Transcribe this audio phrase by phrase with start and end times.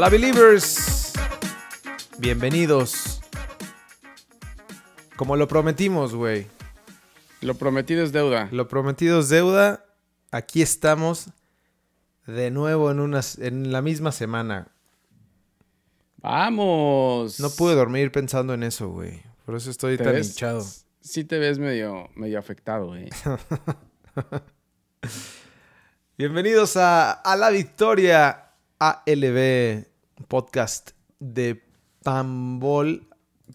[0.00, 1.12] Hola Believers,
[2.16, 3.20] bienvenidos.
[5.14, 6.46] Como lo prometimos, güey.
[7.42, 8.48] Lo prometido es deuda.
[8.50, 9.84] Lo prometido es deuda.
[10.30, 11.26] Aquí estamos
[12.26, 14.68] de nuevo en, unas, en la misma semana.
[16.16, 17.38] Vamos.
[17.38, 19.22] No pude dormir pensando en eso, güey.
[19.44, 20.30] Por eso estoy ¿Te tan ves?
[20.30, 20.64] hinchado.
[21.02, 23.10] Sí te ves medio, medio afectado, eh.
[26.16, 28.46] Bienvenidos a, a La Victoria
[28.80, 29.84] ALB,
[30.28, 31.62] podcast de
[32.02, 33.06] Pambol.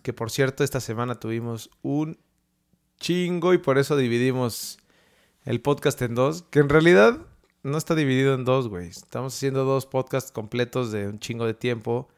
[0.01, 2.17] Que por cierto, esta semana tuvimos un
[2.99, 4.77] chingo y por eso dividimos
[5.45, 6.43] el podcast en dos.
[6.43, 7.19] Que en realidad
[7.63, 8.87] no está dividido en dos, güey.
[8.89, 12.09] Estamos haciendo dos podcasts completos de un chingo de tiempo.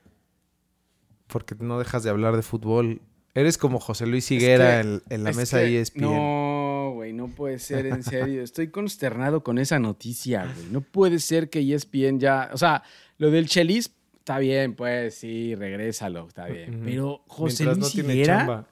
[1.27, 3.01] Porque no dejas de hablar de fútbol.
[3.33, 6.01] Eres como José Luis Higuera que- en, en la Es mesa que- E ESPN.
[6.01, 8.41] No, güey, no puede ser, en serio.
[8.43, 10.67] Estoy consternado con esa noticia, güey.
[10.71, 12.49] No puede ser que E ESPN ya.
[12.53, 12.81] O sea,
[13.17, 13.89] lo del Chelis,
[14.27, 16.81] está bien, pues sí, regrésalo, está bien.
[16.83, 18.37] Pero José Mientras Luis no tiene Higuera.
[18.39, 18.67] chamba.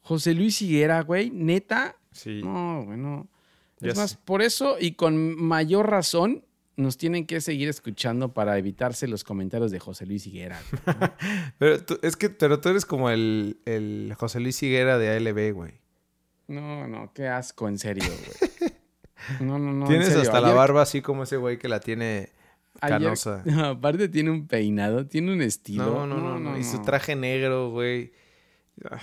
[0.00, 1.94] José Luis Higuera, güey, neta.
[2.10, 2.40] Sí.
[2.42, 3.28] No, güey, no.
[3.78, 4.18] Ya Es más, sé.
[4.24, 6.44] por eso y con mayor razón
[6.74, 10.60] nos tienen que seguir escuchando para evitarse los comentarios de José Luis Higuera.
[11.58, 15.54] Pero tú, es que, pero tú eres como el, el José Luis Higuera de ALB,
[15.54, 15.74] güey.
[16.48, 18.72] No, no, qué asco, en serio, güey.
[19.40, 19.84] No, no, no.
[19.84, 22.30] en Tienes hasta la barba así como ese güey que la tiene
[22.80, 23.42] ayer- canosa.
[23.44, 25.84] No, aparte tiene un peinado, tiene un estilo.
[25.84, 26.58] No, no, no, no.
[26.58, 28.12] Y su traje negro, güey.
[28.84, 29.00] Ah.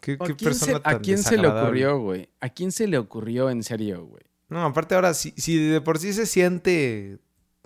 [0.00, 2.28] ¿Qué, ¿A qué quién, persona se, a tan quién se le ocurrió, güey?
[2.40, 4.22] ¿A quién se le ocurrió en serio, güey?
[4.48, 7.18] No, aparte ahora, si, si de por sí se siente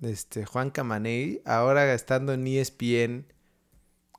[0.02, 3.26] este, Juan Camaney, ahora estando en ESPN...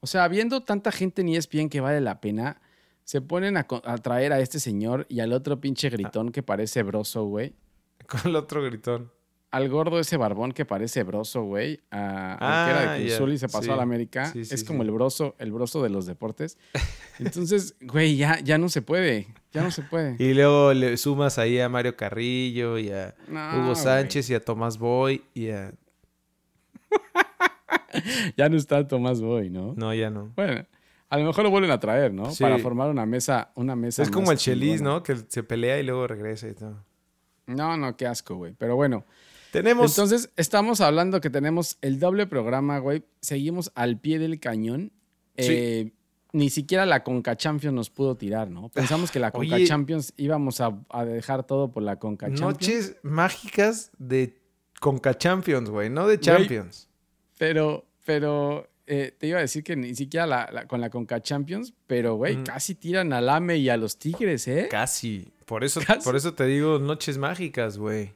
[0.01, 2.61] O sea, viendo tanta gente en ESPN que vale la pena,
[3.03, 3.65] se ponen a,
[3.97, 7.55] traer a este señor y al otro pinche gritón que parece broso, güey.
[8.07, 9.11] Con el otro gritón.
[9.51, 11.79] Al gordo ese barbón que parece broso, güey.
[11.89, 13.69] a- al que era Ah, de Cruz ya, Azul y se pasó sí.
[13.71, 14.25] a la América.
[14.27, 16.57] Sí, sí, es como el broso, el broso de los deportes.
[17.19, 19.27] Entonces, güey, ya, ya no se puede.
[19.51, 20.15] Ya no se puede.
[20.23, 23.75] Y luego le sumas ahí a Mario Carrillo y a No, Hugo güey.
[23.75, 25.71] Sánchez y a Tomás Boy y a...
[28.37, 29.73] Ya no está Tomás Boy, ¿no?
[29.75, 30.31] No, ya no.
[30.35, 30.65] Bueno,
[31.09, 32.29] a lo mejor lo vuelven a traer, ¿no?
[32.39, 34.03] Para formar una mesa, una mesa.
[34.03, 34.81] Es como el Chelis.
[34.81, 35.01] ¿no?
[35.03, 36.83] Que se pelea y luego regresa y todo.
[37.47, 38.53] No, no, qué asco, güey.
[38.53, 39.05] Pero bueno.
[39.51, 39.91] Tenemos...
[39.91, 43.03] Entonces, estamos hablando que tenemos el doble programa, güey.
[43.21, 44.91] Seguimos al pie del cañón.
[45.37, 45.45] Sí.
[45.49, 45.91] Eh,
[46.31, 48.69] ni siquiera la Conca Champions nos pudo tirar, ¿no?
[48.69, 49.65] Pensamos que la Conca Oye.
[49.65, 52.41] Champions íbamos a, a dejar todo por la Conca Champions.
[52.41, 54.37] Noches mágicas de
[54.79, 56.87] Conca Champions, güey, no de Champions.
[57.39, 61.19] Pero, pero eh, te iba a decir que ni siquiera la- la- con la Conca
[61.21, 62.43] Champions, pero, güey, Ujú.
[62.43, 64.67] casi tiran al AME y a los Tigres, ¿eh?
[64.69, 65.31] Casi.
[65.45, 66.03] Por eso, Casi.
[66.03, 68.13] por eso te digo noches mágicas, güey.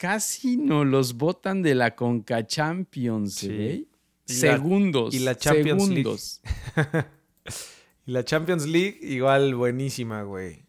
[0.00, 3.46] Casi nos los botan de la Conca Champions, Sí.
[3.48, 3.88] güey.
[4.26, 5.14] Y la- Segundos.
[5.14, 6.02] y la Champions League.
[6.18, 6.40] segundos.
[8.06, 10.64] Y la Champions League, igual buenísima, güey.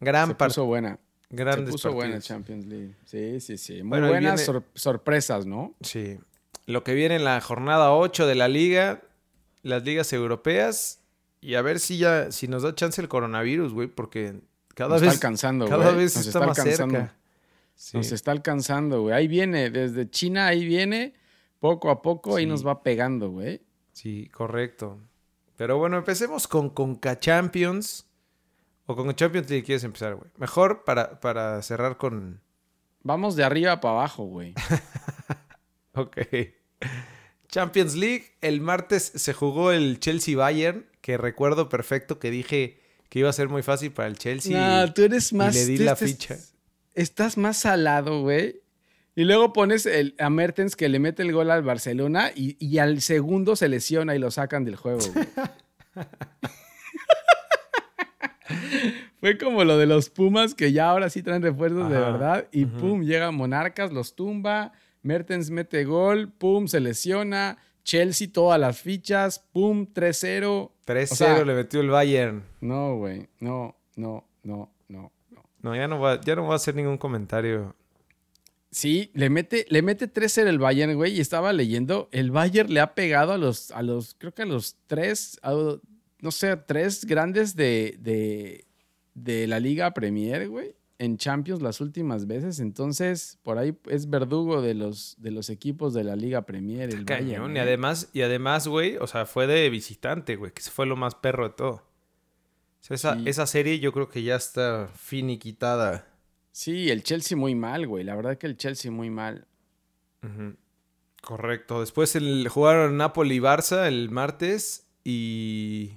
[0.00, 0.98] Gran Se puso buena.
[1.30, 2.18] Grandes Se puso buena.
[2.20, 2.94] Champions League.
[3.04, 3.74] Sí, sí, sí.
[3.82, 5.74] Muy Bueno, buenas viene- sor- sorpresas, ¿no?
[5.82, 6.18] Sí.
[6.66, 9.02] Lo que viene en la jornada 8 de la liga,
[9.62, 11.00] las ligas europeas,
[11.40, 14.40] y a ver si ya, si nos da chance el coronavirus, güey, porque
[14.74, 16.94] cada Nos vez, está alcanzando, cada vez Nos está, más alcanzando.
[16.98, 17.16] cerca.
[17.74, 17.96] Sí.
[17.96, 19.14] Nos está alcanzando, güey.
[19.14, 21.14] Ahí viene, desde China, ahí viene.
[21.58, 23.62] Poco a poco, ahí nos va pegando, güey.
[23.92, 25.00] Sí, correcto.
[25.56, 28.06] Pero bueno, empecemos con Conca Champions.
[28.86, 30.30] O con Champions League quieres empezar, güey.
[30.38, 32.40] Mejor para, para cerrar con.
[33.02, 34.54] Vamos de arriba para abajo, güey.
[35.94, 36.16] Ok.
[37.48, 38.24] Champions League.
[38.40, 40.86] El martes se jugó el Chelsea Bayern.
[41.00, 44.56] Que recuerdo perfecto que dije que iba a ser muy fácil para el Chelsea.
[44.56, 45.54] no, tú eres más.
[45.54, 46.38] le di la ficha.
[46.94, 48.60] Estás más salado, güey.
[49.14, 52.78] Y luego pones el, a Mertens que le mete el gol al Barcelona y, y
[52.78, 55.26] al segundo se lesiona y lo sacan del juego, güey.
[59.20, 62.48] Fue como lo de los Pumas que ya ahora sí traen refuerzos de verdad.
[62.50, 64.72] Y pum, llega Monarcas, los tumba.
[65.02, 67.58] Mertens mete gol, pum, se lesiona.
[67.84, 70.70] Chelsea todas las fichas, pum, 3-0.
[70.86, 72.42] 3-0 O sea- le metió el Bayern.
[72.60, 74.71] No, güey, no, no, no,
[75.62, 77.74] no, ya no, va, ya no voy a hacer ningún comentario.
[78.70, 82.80] Sí, le mete, le mete 3-0 el Bayern, güey, y estaba leyendo, el Bayern le
[82.80, 85.76] ha pegado a los, a los, creo que a los tres, a-
[86.20, 88.64] no sé, tres grandes de, de,
[89.14, 94.62] de la Liga Premier, güey, en Champions las últimas veces, entonces por ahí es verdugo
[94.62, 97.26] de los, de los equipos de la Liga Premier, el Bayern.
[97.28, 97.56] Cañón.
[97.56, 101.14] Y además, y además, güey, o sea, fue de visitante, güey, que fue lo más
[101.14, 101.82] perro de todo.
[102.82, 103.22] Sea, esa, Sí.
[103.26, 106.06] esa serie yo creo que ya está finiquitada.
[106.50, 109.46] Sí, el Chelsea muy mal, güey, la verdad que el Chelsea muy mal.
[111.22, 111.80] Correcto.
[111.80, 115.92] Después el, jugaron Napoli y Barça el martes y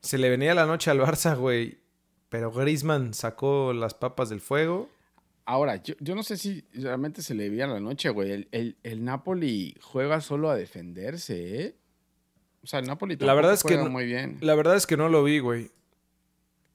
[0.00, 1.78] se le venía la noche al Barça, güey.
[2.28, 4.88] Pero Griezmann sacó las papas del fuego.
[5.44, 8.30] Ahora, yo, yo no sé si realmente se le veía la noche, güey.
[8.32, 11.74] El, el, el, Napoli juega solo a defenderse, ¿eh?
[12.64, 14.38] O sea, el Napoli la verdad es que no, muy bien.
[14.40, 15.70] La verdad es que no lo vi, güey.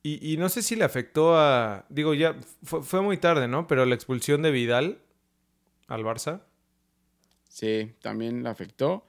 [0.04, 1.86] Y, y, no sé si le afectó a.
[1.90, 3.68] Digo, ya fue, fue, muy tarde, ¿no?
[3.68, 5.00] Pero la expulsión de Vidal
[5.88, 6.44] al Barça.
[7.50, 9.06] Sí, también le afectó.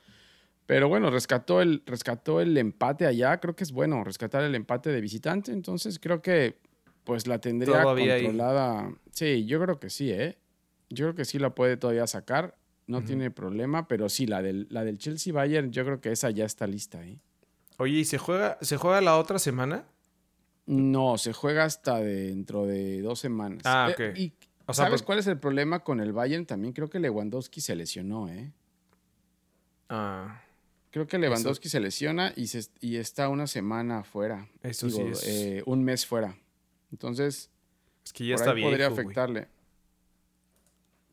[0.66, 3.38] Pero bueno, rescató el, rescató el empate allá.
[3.40, 5.52] Creo que es bueno rescatar el empate de visitante.
[5.52, 6.58] Entonces creo que
[7.04, 8.92] pues la tendría controlada.
[9.12, 10.38] Sí, yo creo que sí, ¿eh?
[10.88, 12.56] Yo creo que sí la puede todavía sacar.
[12.90, 16.31] No tiene problema, pero sí, la del, la del Chelsea Bayern, yo creo que esa
[16.31, 17.19] ya está lista, ¿eh?
[17.78, 19.87] Oye, ¿y se juega, se juega la otra semana?
[20.66, 23.62] No, se juega hasta dentro de dos semanas.
[23.64, 24.16] Ah, ok.
[24.16, 24.32] y
[24.72, 26.46] ¿Sabes cuál es el problema con el Bayern?
[26.46, 28.52] También creo que Lewandowski se lesionó, ¿eh?
[29.88, 30.42] Ah.
[30.90, 34.48] Creo que Lewandowski se lesiona y, se, y está una semana fuera.
[34.62, 35.26] Eso sí es.
[35.26, 36.37] Eh, un mes fuera.
[36.90, 37.50] Entonces,
[38.04, 39.48] es que ya está podría afectarle.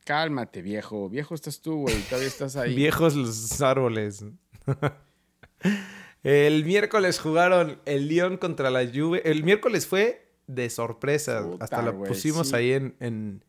[0.08, 1.10] Cálmate, viejo.
[1.10, 2.00] Viejo estás tú, güey.
[2.04, 2.74] Todavía estás ahí.
[2.74, 4.24] Viejos los árboles.
[6.22, 9.20] el miércoles jugaron el Lyon contra la Juve.
[9.30, 11.46] El miércoles fue de sorpresa.
[11.60, 13.42] Hasta lo pusimos ahí en, en,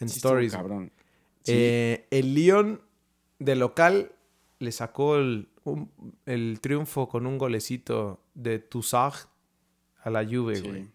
[0.00, 0.52] Stories.
[0.54, 0.92] Cabrón.
[1.44, 2.80] Eh, el Lyon
[3.38, 4.12] de local
[4.60, 5.50] le sacó el,
[6.24, 9.26] el triunfo con un golecito de Toussaint
[10.02, 10.88] a la Juve, güey.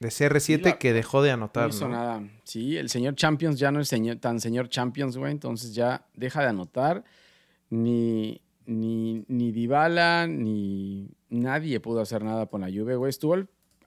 [0.00, 1.64] De CR7 que dejó de anotar.
[1.64, 2.22] No hizo nada.
[2.42, 5.32] Sí, el señor Champions ya no es tan señor Champions, güey.
[5.32, 7.04] Entonces ya deja de anotar.
[7.70, 13.10] Ni, ni, ni Dybala, ni nadie pudo hacer nada con la Juve, güey.
[13.10, 13.34] Estuvo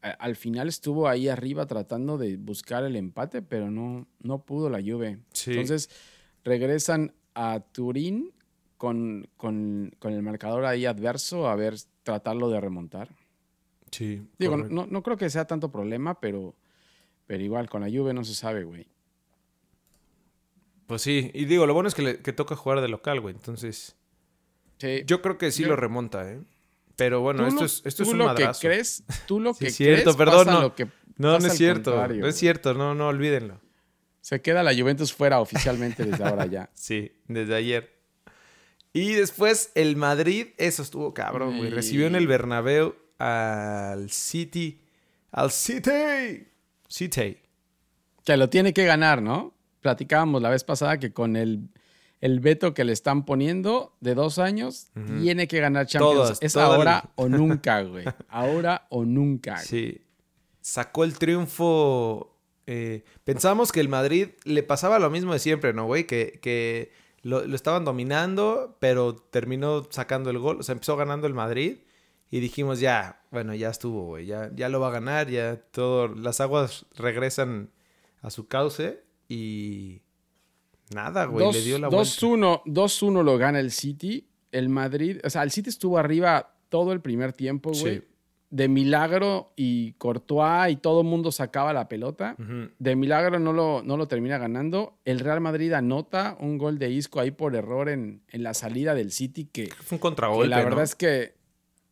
[0.02, 4.80] al, final estuvo ahí arriba tratando de buscar el empate, pero no, no pudo la
[4.80, 5.20] Juve.
[5.46, 5.90] Entonces
[6.44, 8.32] regresan a Turín
[8.78, 13.10] con, con, con el marcador ahí adverso a ver, tratarlo de remontar.
[13.92, 14.28] Sí.
[14.38, 16.56] Digo, no, no, creo que sea tanto problema, pero,
[17.26, 18.88] pero igual, con la lluvia no se sabe, güey.
[20.88, 23.36] Pues sí, y digo, lo bueno es que, le, toca jugar de local, güey.
[23.36, 23.96] Entonces,
[24.78, 25.04] sí.
[25.06, 26.40] yo creo que sí lo remonta, ¿eh?
[26.96, 30.16] Pero bueno, esto es, esto es un lo que crees, tú lo que cierto, crees,
[30.16, 30.62] perdón, no.
[30.62, 30.86] Lo que
[31.18, 32.08] no, no es cierto.
[32.08, 33.60] No es cierto, no, no, olvídenlo.
[34.22, 36.70] Se queda la Juventus fuera oficialmente desde ahora ya.
[36.74, 37.98] sí, desde ayer.
[38.94, 41.70] Y después el Madrid, eso estuvo cabrón, güey.
[41.70, 44.80] Recibió en el Bernabéu al City.
[45.32, 46.48] Al City.
[46.88, 47.38] City.
[48.24, 49.54] Que lo tiene que ganar, ¿no?
[49.82, 51.70] Platicábamos la vez pasada que con el,
[52.20, 54.88] el veto que le están poniendo de dos años,
[55.22, 56.40] tiene que ganar Champions.
[56.42, 58.06] es ahora o nunca, güey.
[58.30, 59.58] Ahora o nunca.
[59.68, 60.02] Sí.
[60.62, 62.36] Sacó el triunfo.
[62.66, 66.06] Eh, pensamos que el Madrid le pasaba lo mismo de siempre, ¿no, güey?
[66.06, 66.92] Que, que
[67.22, 70.60] lo, lo, estaban dominando, pero terminó sacando el gol.
[70.60, 71.78] O sea, empezó ganando el Madrid.
[72.30, 74.26] Y dijimos, ya, bueno, ya estuvo, güey.
[74.26, 76.10] Ya, ya lo va a ganar, ya todo.
[76.10, 77.72] Las aguas regresan
[78.22, 79.04] a su cauce.
[79.30, 80.02] Y
[80.94, 84.28] nada, güey, le dio la 2-1, 2-1 lo gana el City.
[84.52, 88.04] El Madrid, o sea, el City estuvo arriba todo el primer tiempo, güey.
[88.50, 92.38] De milagro y Courtois y todo el mundo sacaba la pelota.
[92.80, 95.00] De milagro no lo, no lo termina ganando.
[95.04, 98.96] El Real Madrid anota un gol de Isco ahí por error en, en la salida
[98.96, 99.50] del City.
[99.52, 100.48] Que, fue un contragolpe.
[100.48, 101.37] la verdad es que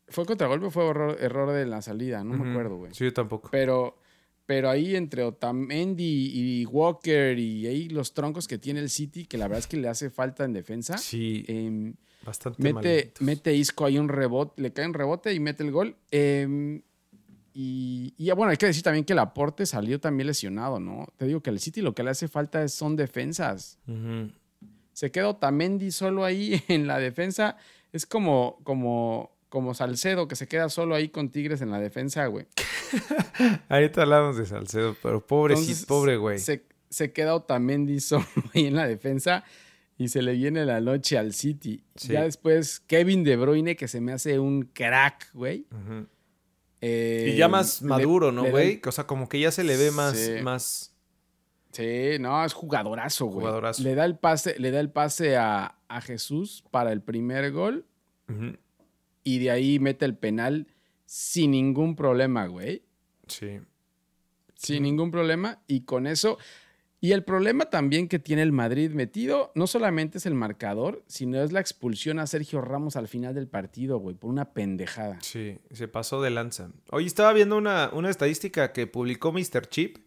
[0.08, 0.88] ¿Fue contragolpe o fue
[1.20, 2.24] error, de la salida?
[2.24, 2.94] No me acuerdo, güey.
[2.94, 3.50] Sí, yo tampoco.
[3.52, 3.98] Pero,
[4.46, 9.38] pero ahí entre Otamendi y Walker y ahí los troncos que tiene el City, que
[9.38, 10.98] la verdad es que le hace falta en defensa.
[10.98, 11.44] Sí.
[11.48, 15.72] Em, bastante mete, mete Isco ahí un rebote, le cae un rebote y mete el
[15.72, 15.96] gol.
[16.12, 16.82] Em,
[17.58, 21.08] y, y, bueno, hay que decir también que el aporte salió también lesionado, ¿no?
[21.16, 23.80] Te digo que el City lo que le hace falta son defensas.
[24.92, 27.58] Se queda Otamendi solo ahí en la defensa.
[27.94, 32.26] Es como, como como Salcedo, que se queda solo ahí con Tigres en la defensa,
[32.26, 32.46] güey.
[33.70, 36.40] Ahorita hablamos de Salcedo, pero pobre, sí, pobre, güey.
[36.40, 39.46] Se, se queda Otamendi solo ahí en la defensa
[39.98, 41.86] y se le viene la noche al City.
[41.96, 45.66] Ya después Kevin De Bruyne, que se me hace un crack, güey.
[46.82, 48.82] Eh, y ya más maduro, ¿no, güey?
[48.86, 50.18] O sea, como que ya se le ve más...
[50.18, 50.32] Sí.
[50.44, 50.94] más...
[51.72, 53.46] Sí, no, es jugadorazo, güey.
[53.46, 53.84] Jugadorazo.
[53.84, 57.86] Le da el pase, le da el pase a, a Jesús para el primer gol
[59.26, 60.68] y de ahí mete el penal
[61.06, 62.84] sin ningún problema, güey.
[63.28, 63.60] Sí.
[64.56, 65.62] Sin ningún problema.
[65.68, 66.38] Y con eso.
[67.02, 71.44] Y el problema también que tiene el Madrid metido no solamente es el marcador, sino
[71.44, 75.20] es la expulsión a Sergio Ramos al final del partido, güey, por una pendejada.
[75.22, 76.72] Sí, se pasó de lanza.
[76.92, 79.68] Hoy estaba viendo una, una estadística que publicó Mr.
[79.70, 79.98] Chip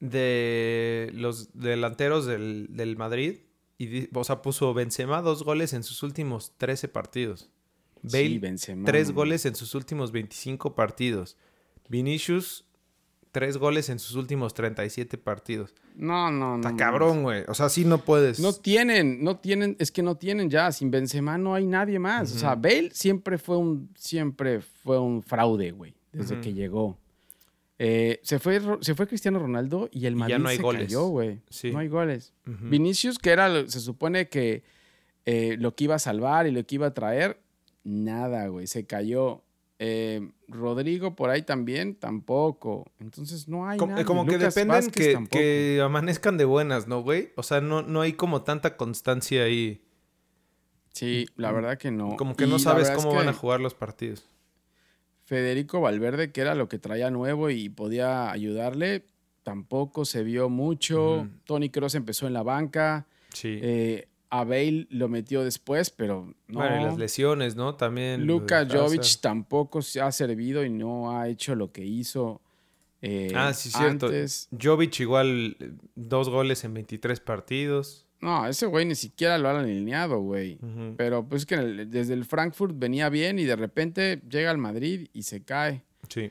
[0.00, 3.42] de los delanteros del, del Madrid
[3.78, 7.50] Y, o sea, puso Benzema dos goles en sus últimos 13 partidos.
[8.02, 11.36] Bale, Sí, Benzema, tres goles en sus últimos 25 partidos.
[11.88, 12.64] Vinicius,
[13.32, 15.74] tres goles en sus últimos 37 partidos.
[15.94, 16.68] No, no, no.
[16.68, 17.44] Está cabrón, güey.
[17.48, 18.40] O sea, sí no puedes.
[18.40, 20.72] No tienen, no tienen, es que no tienen ya.
[20.72, 22.34] Sin Benzema no hay nadie más.
[22.34, 26.98] O sea, Bale siempre fue un, siempre fue un fraude, güey, desde que llegó.
[27.78, 30.62] Eh, se, fue, se fue Cristiano Ronaldo y el Y ya Madrid no hay se
[30.62, 30.82] goles.
[30.84, 31.40] cayó, güey.
[31.50, 31.72] Sí.
[31.72, 32.32] No hay goles.
[32.44, 34.62] Vinicius, que era, se supone que
[35.26, 37.40] eh, lo que iba a salvar y lo que iba a traer,
[37.84, 39.42] nada, güey, se cayó.
[39.78, 42.86] Eh, Rodrigo por ahí también, tampoco.
[43.00, 44.04] Entonces no hay Como, nadie.
[44.04, 45.38] como que Lucas dependen que, tampoco.
[45.38, 47.30] que amanezcan de buenas, ¿no, güey?
[47.36, 49.82] O sea, no, no hay como tanta constancia ahí.
[50.92, 52.16] Sí, la verdad que no.
[52.16, 54.28] Como que Y no sabes es cómo van a jugar los partidos.
[55.24, 59.06] Federico Valverde, que era lo que traía nuevo y podía ayudarle,
[59.42, 61.28] tampoco se vio mucho.
[61.44, 63.06] Tony Cross empezó en la banca.
[63.32, 63.58] Sí.
[63.62, 66.58] Eh, a Bale lo metió después, pero no.
[66.60, 67.74] Bueno, y las lesiones, ¿no?
[67.74, 68.26] También.
[68.26, 72.40] Luka Jovic tampoco se ha servido y no ha hecho lo que hizo
[73.02, 74.06] eh, Ah, sí, cierto.
[74.06, 74.48] antes.
[74.58, 75.56] Jovic igual
[75.96, 78.06] dos goles en 23 partidos.
[78.20, 80.58] No, ese güey ni siquiera lo han alineado, güey.
[80.96, 85.08] Pero pues que el- desde el Frankfurt venía bien y de repente llega al Madrid
[85.12, 85.82] y se cae.
[86.08, 86.30] Sí.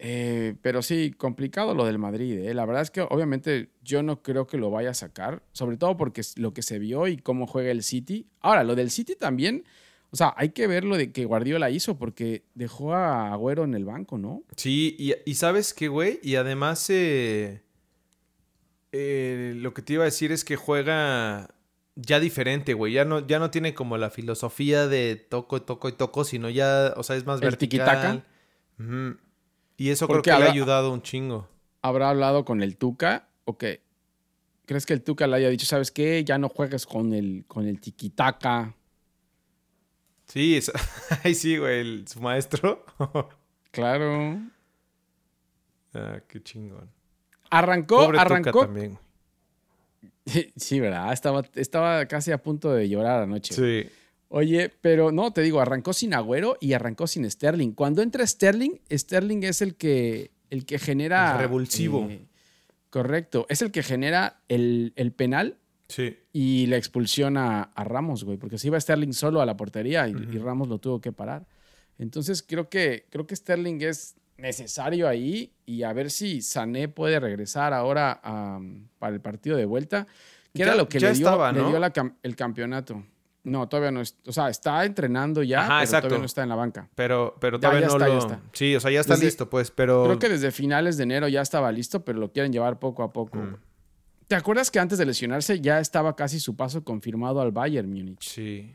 [0.00, 2.38] Eh, pero sí, complicado lo del Madrid.
[2.38, 2.54] ¿eh?
[2.54, 5.96] La verdad es que obviamente yo no creo que lo vaya a sacar, sobre todo
[5.96, 8.26] porque es lo que se vio y cómo juega el City.
[8.40, 9.64] Ahora, lo del City también,
[10.10, 13.74] o sea, hay que ver lo de que Guardiola hizo porque dejó a Agüero en
[13.74, 14.44] el banco, ¿no?
[14.56, 17.62] Sí, y, y sabes qué, güey, y además eh,
[18.92, 21.50] eh, lo que te iba a decir es que juega
[21.96, 22.92] ya diferente, güey.
[22.92, 26.94] Ya no, ya no tiene como la filosofía de toco, toco y toco, sino ya,
[26.96, 28.24] o sea, es más El vertical.
[29.78, 31.48] Y eso Porque creo que le ha ayudado un chingo.
[31.80, 33.80] ¿Habrá hablado con el Tuca o qué?
[34.66, 36.22] ¿Crees que el Tuca le haya dicho, sabes qué?
[36.24, 38.74] Ya no juegues con el, con el tiquitaca.
[40.26, 40.70] Sí, es-
[41.24, 42.84] ay sí, güey, el- su maestro.
[43.70, 44.40] Claro.
[45.94, 46.90] ah, qué chingón.
[47.50, 48.60] Arrancó, Pobre Tuca arrancó.
[48.62, 48.98] también.
[50.56, 51.12] Sí, ¿verdad?
[51.12, 53.54] Estaba, estaba casi a punto de llorar anoche.
[53.54, 53.88] Sí.
[54.28, 57.72] Oye, pero no, te digo, arrancó sin Agüero y arrancó sin Sterling.
[57.72, 61.32] Cuando entra Sterling, Sterling es el que, el que genera...
[61.32, 62.06] El revulsivo.
[62.10, 62.26] eh,
[62.90, 65.56] correcto, es el que genera el, el penal
[65.88, 66.18] Sí.
[66.34, 70.06] y la expulsión a, a Ramos, güey, porque se iba Sterling solo a la portería
[70.06, 71.46] y, y Ramos lo tuvo que parar.
[71.98, 77.18] Entonces creo que, creo que Sterling es necesario ahí y a ver si Sané puede
[77.18, 78.60] regresar ahora a-
[78.98, 80.06] para el partido de vuelta,
[80.52, 81.70] que era Ya- lo que le dio, estaba, le ¿no?
[81.70, 83.02] dio la cam- el campeonato.
[83.44, 86.08] No, todavía no es, o sea, está entrenando ya, Ajá, pero exacto.
[86.08, 86.88] todavía no está en la banca.
[86.94, 88.18] Pero, pero todavía ya no está, ya lo...
[88.20, 88.40] está.
[88.52, 90.04] Sí, o sea, ya está Desde- listo, pues, pero...
[90.04, 93.12] Creo que desde finales de enero ya estaba listo, pero lo quieren llevar poco a
[93.12, 93.38] poco.
[93.38, 93.56] Mm.
[94.26, 98.22] ¿Te acuerdas que antes de lesionarse ya estaba casi su paso confirmado al Bayern Múnich?
[98.22, 98.70] Sí.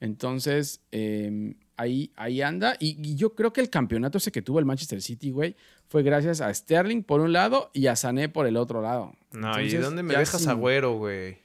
[0.00, 2.76] Entonces, eh, ahí, ahí anda.
[2.78, 5.56] Y, y yo creo que el campeonato ese que tuvo el Manchester City, güey,
[5.88, 9.12] fue gracias a Sterling por un lado y a Sané por el otro lado.
[9.32, 11.38] No, ¿y Entonces, dónde me dejas sin- Agüero, güey?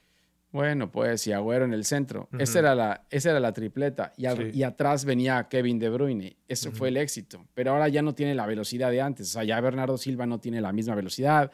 [0.53, 2.29] Bueno, pues, y Agüero en el centro.
[2.38, 4.13] Esa, era la, esa era la tripleta.
[4.17, 4.60] Y, al- Sí.
[4.60, 6.38] y atrás venía Kevin De Bruyne.
[6.48, 7.43] Eso fue el éxito.
[7.55, 9.29] Pero ahora ya no tiene la velocidad de antes.
[9.29, 11.51] O sea, ya Bernardo Silva no tiene la misma velocidad.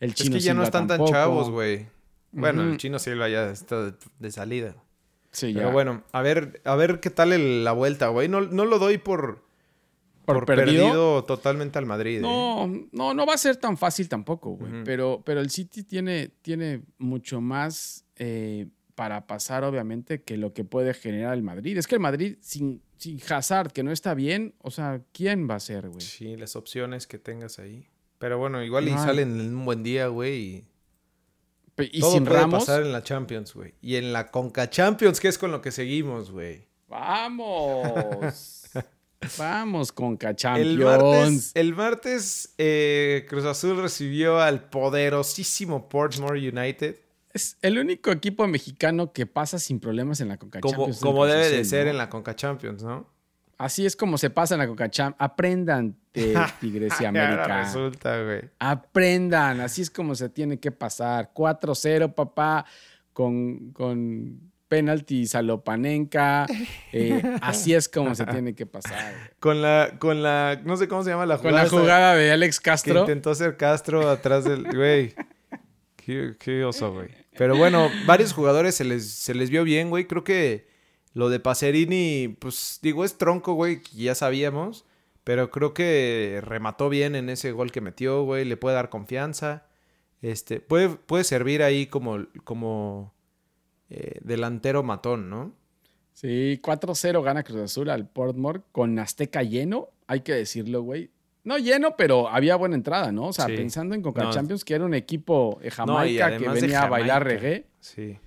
[0.00, 1.86] El Es chino que ya no están tan chavos, güey.
[2.32, 4.74] Bueno, el chino Silva ya está de, salida.
[5.32, 5.72] Sí, Pero ya.
[5.72, 8.28] bueno, a ver, a ver qué tal el- la vuelta, güey.
[8.28, 9.44] No, no lo doy por,
[10.24, 10.84] por, por perdido.
[10.86, 11.24] perdido.
[11.24, 12.18] totalmente al Madrid.
[12.18, 12.20] ¿eh?
[12.22, 14.82] No, no, no va a ser tan fácil tampoco, güey.
[14.84, 20.62] Pero, pero el City tiene, tiene mucho más eh, para pasar, obviamente, que lo que
[20.62, 21.78] puede generar el Madrid.
[21.78, 25.54] Es que el Madrid, sin, sin Hazard, que no está bien, o sea, ¿quién va
[25.54, 26.02] a ser, güey?
[26.02, 27.88] Sí, las opciones que tengas ahí.
[28.18, 30.66] Pero bueno, igual y salen en un buen día, güey.
[31.78, 32.66] Y, todo sin puede Ramos.
[32.66, 33.72] pasar en la Champions, güey.
[33.80, 36.66] Y en la Conca Champions, que es con lo que seguimos, güey.
[36.86, 38.64] ¡Vamos!
[39.38, 40.78] Vamos con El Cachampions.
[40.78, 46.96] martes, el martes eh, Cruz Azul recibió al poderosísimo Portsmouth United.
[47.32, 51.00] Es el único equipo mexicano que pasa sin problemas en la Conca Como, Champions.
[51.00, 51.92] como debe de ser ¿no?
[51.92, 53.06] en la Conca Champions, ¿no?
[53.56, 55.16] Así es como se pasa en la Conca Champions.
[55.20, 57.62] Aprendan de Tigres y Ahora América.
[57.62, 58.40] resulta, güey.
[58.58, 61.30] Aprendan, así es como se tiene que pasar.
[61.34, 62.64] 4-0, papá,
[63.12, 66.46] con, con penalti Salopanenka.
[66.92, 69.12] Eh, así es como se tiene que pasar.
[69.12, 69.30] güey.
[69.38, 71.60] Con la, con la, no sé cómo se llama la Con jugada.
[71.62, 73.00] la esa jugada de Alex Que Castro.
[73.00, 75.14] intentó hacer Castro atrás del, güey.
[76.10, 77.08] Qué, qué oso, güey.
[77.38, 80.06] Pero bueno, varios jugadores se les, se les vio bien, güey.
[80.06, 80.66] Creo que
[81.14, 84.84] lo de Pacerini, pues digo, es tronco, güey, que ya sabíamos.
[85.22, 88.44] Pero creo que remató bien en ese gol que metió, güey.
[88.44, 89.68] Le puede dar confianza.
[90.20, 93.14] Este, puede, puede servir ahí como, como
[93.88, 95.54] eh, delantero matón, ¿no?
[96.12, 101.10] Sí, 4-0 gana Cruz Azul al Portmore con Azteca lleno, hay que decirlo, güey.
[101.44, 103.28] No lleno, pero había buena entrada, ¿no?
[103.28, 103.56] O sea, Sí.
[103.56, 104.30] pensando en Conca No.
[104.30, 108.18] Champions, que era un equipo de Jamaica que venía a bailar reggae, Sí.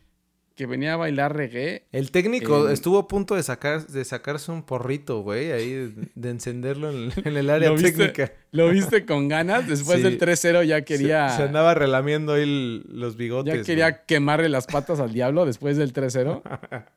[0.55, 1.85] que venía a bailar reggae.
[1.91, 5.91] El técnico Eh, estuvo a punto de, sacar, de sacarse un porrito, güey, ahí de,
[6.15, 7.91] de encenderlo en, en el área ¿Lo viste?
[7.91, 8.33] técnica.
[8.51, 10.03] Lo viste con ganas, después Sí.
[10.03, 11.29] del 3-0 ya quería...
[11.29, 13.53] Se, se andaba relamiendo ahí el- los bigotes.
[13.55, 16.41] Ya quería quemarle las patas al diablo después del 3-0.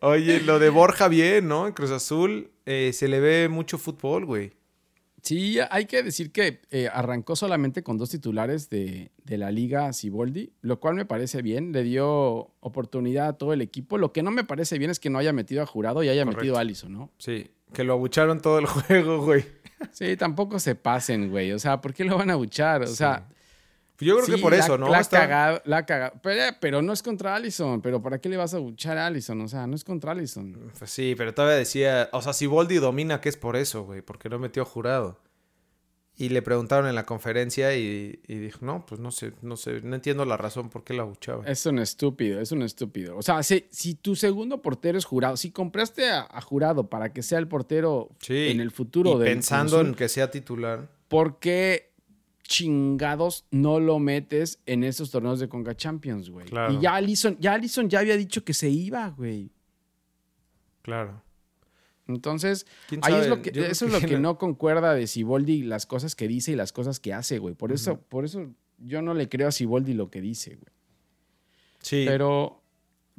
[0.00, 1.66] Oye, lo de Borja bien, ¿no?
[1.68, 4.52] En Cruz Azul eh, se le ve mucho fútbol, güey.
[5.22, 9.92] Sí, hay que decir que eh, arrancó solamente con dos titulares de, de la liga
[9.92, 11.70] Ciboldi, lo cual me parece bien.
[11.72, 13.98] Le dio oportunidad a todo el equipo.
[13.98, 16.24] Lo que no me parece bien es que no haya metido a Jurado y haya
[16.24, 16.40] Correcto.
[16.40, 17.10] metido a Allison, ¿no?
[17.18, 19.44] Sí, que lo abucharon todo el juego, güey.
[19.92, 21.52] Sí, tampoco se pasen, güey.
[21.52, 22.82] O sea, ¿por qué lo van a buchar?
[22.82, 23.28] O sea,
[24.02, 24.88] Yo creo que por la- eso, ¿no?
[24.88, 26.12] La Está- cagado, la ha cagado.
[26.22, 27.80] Pero, pero no es contra Allison.
[27.80, 29.40] Pero ¿para qué le vas a buchar a Allison?
[29.40, 30.70] O sea, no es contra Allison.
[30.78, 34.02] Pues sí, pero todavía decía, o sea, si Boldi domina, que es por eso, güey,
[34.02, 35.18] porque no metió jurado.
[36.14, 39.80] Y le preguntaron en la conferencia y, y dijo, no, pues no sé, no sé,
[39.80, 41.42] no entiendo la razón por qué la abuchaba.
[41.46, 43.16] Es un estúpido, es un estúpido.
[43.16, 47.14] O sea, si, si tu segundo portero es jurado, si compraste a, a jurado para
[47.14, 50.86] que sea el portero Sí, en el futuro y del pensando en que sea titular.
[51.08, 51.91] ¿por qué
[52.42, 56.46] chingados no lo metes en esos torneos de Conca Champions, güey?
[56.46, 56.74] Claro.
[56.74, 59.50] Y ya Allison, ya Allison ya había dicho que se iba, güey.
[60.82, 61.22] Claro.
[62.08, 65.62] Entonces, ¿Quién ahí es lo que, Yo eso es lo que no concuerda de Siboldi,
[65.62, 67.54] las cosas que dice y las cosas que hace, güey.
[67.54, 70.72] Por eso, por eso yo no le creo a Siboldi lo que dice, güey.
[71.80, 72.61] Sí, Pero,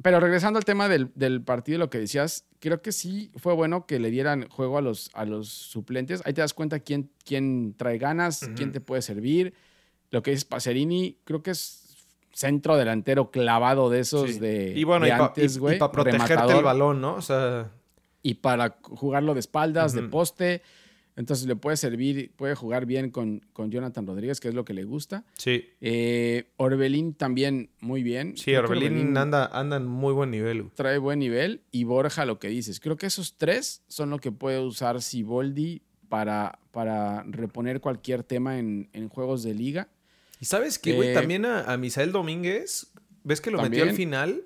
[0.02, 3.86] pero regresando al tema del, del partido, lo que decías, creo que sí fue bueno
[3.86, 6.22] que le dieran juego a los, a los suplentes.
[6.24, 9.54] Ahí te das cuenta quién, quién trae ganas, quién te puede servir.
[10.10, 11.84] Lo que es Pacerini, creo que es
[12.32, 14.38] centro delantero clavado de esos sí.
[14.40, 17.14] de, y bueno, de y, antes, para protegerte el balón, ¿no?
[17.14, 17.70] O sea,
[18.22, 20.62] Y para jugarlo de espaldas, de poste.
[21.16, 24.74] Entonces le puede servir, puede jugar bien con, con Jonathan Rodríguez, que es lo que
[24.74, 25.24] le gusta.
[25.38, 25.64] sí.
[25.80, 28.36] Eh, Orbelín también muy bien.
[28.36, 32.38] Sí, que Orbelín anda, anda en muy buen nivel, trae buen nivel y Borja lo
[32.40, 32.80] que dices.
[32.80, 38.58] Creo que esos tres son lo que puede usar Siboldi para, para reponer cualquier tema
[38.58, 39.88] en, en juegos de liga.
[40.40, 42.88] Y sabes qué, güey, Eh, también a, a Misael Domínguez,
[43.22, 44.42] ¿ves que lo metió al final?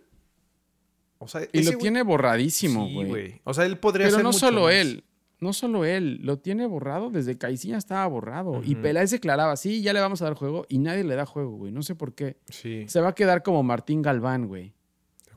[1.20, 3.40] O sea, Y lo tiene borradísimo, güey.
[3.44, 4.74] O sea, él podría Pero hacer no mucho solo más.
[4.74, 5.02] él,
[5.40, 8.62] no solo él, lo tiene borrado desde Caiciña estaba borrado.
[8.64, 8.82] Y Ujú.
[8.82, 11.72] Peláez declaraba, sí, ya le vamos a dar juego y nadie le da juego, güey.
[11.72, 12.36] No sé por qué.
[12.48, 14.74] Sí, Se va a quedar como Martín Galván, güey.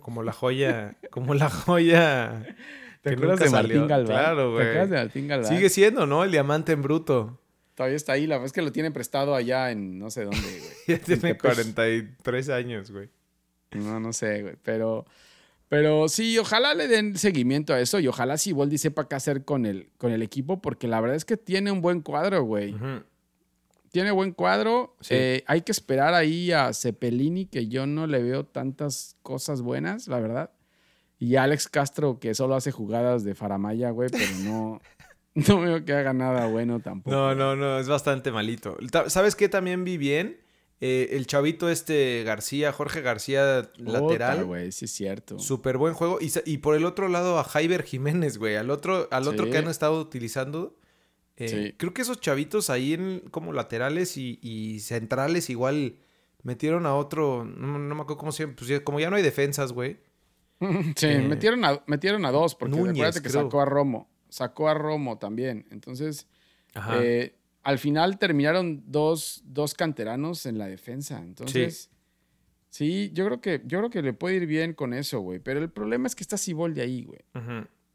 [0.01, 2.55] como la joya, como la joya.
[3.01, 3.87] ¿Te acuerdas de Martín.
[3.87, 4.05] Galván?
[4.07, 4.67] Claro, ¿Te güey.
[4.67, 5.49] acuerdas de Martín Galván?
[5.55, 6.23] Sigue siendo, ¿no?
[6.23, 7.39] El diamante en bruto.
[7.75, 10.39] Todavía está ahí, la verdad es que lo tiene prestado allá en no sé dónde,
[10.39, 10.71] güey.
[10.87, 11.41] Ya tiene Tepes.
[11.41, 13.09] 43 años, güey.
[13.71, 14.55] No, no sé, güey.
[14.61, 15.05] Pero,
[15.71, 19.65] pero sí, ojalá le den seguimiento a eso y ojalá Siboldi sepa qué hacer con
[19.65, 22.75] el, con el equipo, porque la verdad es que tiene un buen cuadro, güey.
[23.89, 24.97] Tiene buen cuadro.
[24.99, 25.13] Sí.
[25.13, 30.09] Eh, hay que esperar ahí a Cepelini, que yo no le veo tantas cosas buenas,
[30.09, 30.51] la verdad.
[31.19, 34.81] Y a Alex Castro, que solo hace jugadas de faramaya, güey, pero no,
[35.35, 37.15] no veo que haga nada bueno tampoco.
[37.15, 38.77] No, no, no, es bastante malito.
[39.07, 40.37] ¿Sabes qué también vi bien?
[40.83, 44.45] Eh, el chavito este García, Jorge García, lateral.
[44.45, 45.37] güey, sí es cierto.
[45.37, 46.17] Súper buen juego.
[46.19, 48.55] Y, y por el otro lado a Jaiber Jiménez, güey.
[48.55, 50.75] Al otro, al otro que han estado utilizando.
[51.37, 51.73] Eh, Sí.
[51.77, 55.97] Creo que esos chavitos ahí en, como laterales y, y centrales igual
[56.43, 57.45] metieron a otro.
[57.45, 58.47] No, no me acuerdo cómo se.
[58.47, 59.99] Pues como ya no hay defensas, güey.
[60.95, 63.43] Sí, Eh, metieron, a, metieron a dos, porque Núñez, acuérdate que creo.
[63.43, 64.09] sacó a Romo.
[64.29, 65.65] Sacó a Romo también.
[65.71, 66.27] Entonces,
[66.73, 66.97] Ajá.
[67.03, 71.19] eh, al final terminaron dos, dos canteranos en la defensa.
[71.19, 71.89] Entonces,
[72.69, 73.11] sí.
[73.13, 75.39] yo creo que yo creo que le puede ir bien con eso, güey.
[75.39, 77.21] Pero el problema es que está Siboldi ahí, güey.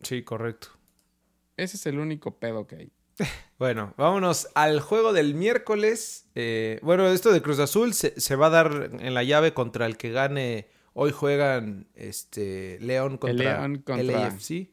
[0.03, 0.69] Sí, correcto.
[1.57, 2.93] Ese es el único pedo que hay.
[3.59, 6.27] Bueno, vámonos al juego del miércoles.
[6.35, 9.87] Eh, bueno, esto de Cruz Azul se, se va a dar en la llave contra
[9.87, 10.69] el que gane.
[10.93, 14.69] Hoy juegan este León contra, León contra- LAFC.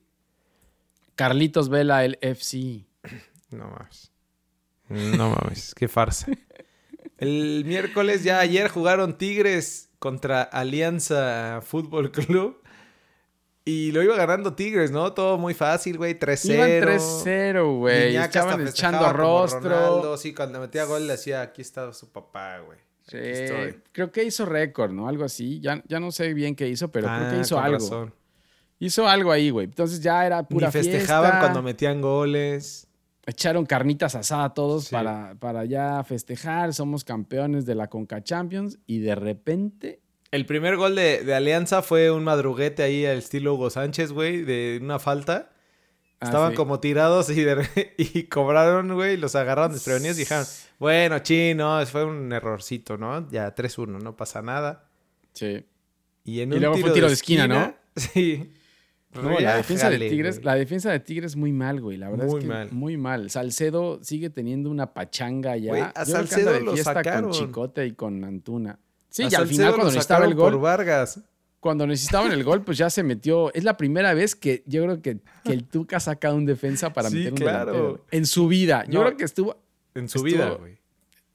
[1.15, 2.85] Carlitos Vela, el FC.
[3.51, 4.11] No mames.
[4.89, 6.27] No mames, qué farsa.
[7.17, 12.61] El miércoles ya ayer jugaron Tigres contra Alianza Fútbol Club.
[13.65, 15.13] Y lo iba ganando Tigres, ¿no?
[15.13, 16.19] Todo muy fácil, güey.
[16.19, 16.53] 3-0.
[16.53, 18.15] Iban 3-0, güey.
[18.17, 19.61] Estaban echando rostro.
[19.61, 20.17] Ronaldo.
[20.17, 22.77] Sí, cuando metía gol le decía, aquí está su papá, güey.
[23.07, 23.81] Sí, estoy.
[23.93, 25.07] creo que hizo récord, ¿no?
[25.07, 25.61] Algo así.
[25.61, 27.77] Ya, ya no sé bien qué hizo, pero creo que Ah, hizo algo.
[27.77, 28.13] razón.
[28.79, 29.65] Hizo algo ahí, güey.
[29.65, 31.39] Entonces ya era pura Ni festejaban fiesta.
[31.39, 32.87] cuando metían goles.
[33.25, 34.91] Echaron carnitas asadas todos Sí.
[34.95, 40.77] para, para ya festejar, somos campeones de la Conca Champions y de repente El primer
[40.77, 44.99] gol de, de Alianza fue un madruguete ahí al estilo Hugo Sánchez, güey, de una
[44.99, 45.51] falta.
[46.19, 46.55] Ah, Estaban sí.
[46.57, 50.45] como tirados y, de- y cobraron, güey, los agarraron desprevenidos y dijeron,
[50.79, 53.29] bueno, chino, fue un errorcito, ¿no?
[53.29, 54.85] Ya 3-1, no pasa nada.
[55.33, 55.65] Sí.
[56.25, 57.73] Y en Y un luego fue tiro, un tiro de de esquina, ¿no?
[57.95, 58.51] Sí.
[59.21, 60.45] No, la defensa de Tigres, güey.
[60.45, 61.97] la defensa de Tigres muy mal, güey.
[61.97, 62.69] La verdad Muy es que mal.
[62.71, 63.29] muy mal.
[63.29, 65.91] Salcedo sigue teniendo una pachanga ya.
[65.95, 67.23] A Yo Salcedo de lo fiesta sacaron.
[67.29, 68.79] con Chicote y con Antuna.
[69.09, 71.19] Sí, A y al final cuando necesitaba el por gol, Vargas.
[71.59, 73.53] cuando necesitaban el gol, pues ya se metió.
[73.53, 77.09] Es la primera vez que yo creo que, que el Tuca saca un defensa para
[77.09, 77.71] Sí, meter un claro.
[77.71, 78.05] delantero.
[78.11, 78.83] En su vida.
[78.87, 79.05] Yo No.
[79.05, 79.57] creo que estuvo.
[79.95, 80.77] En su Estuvo- vida, güey.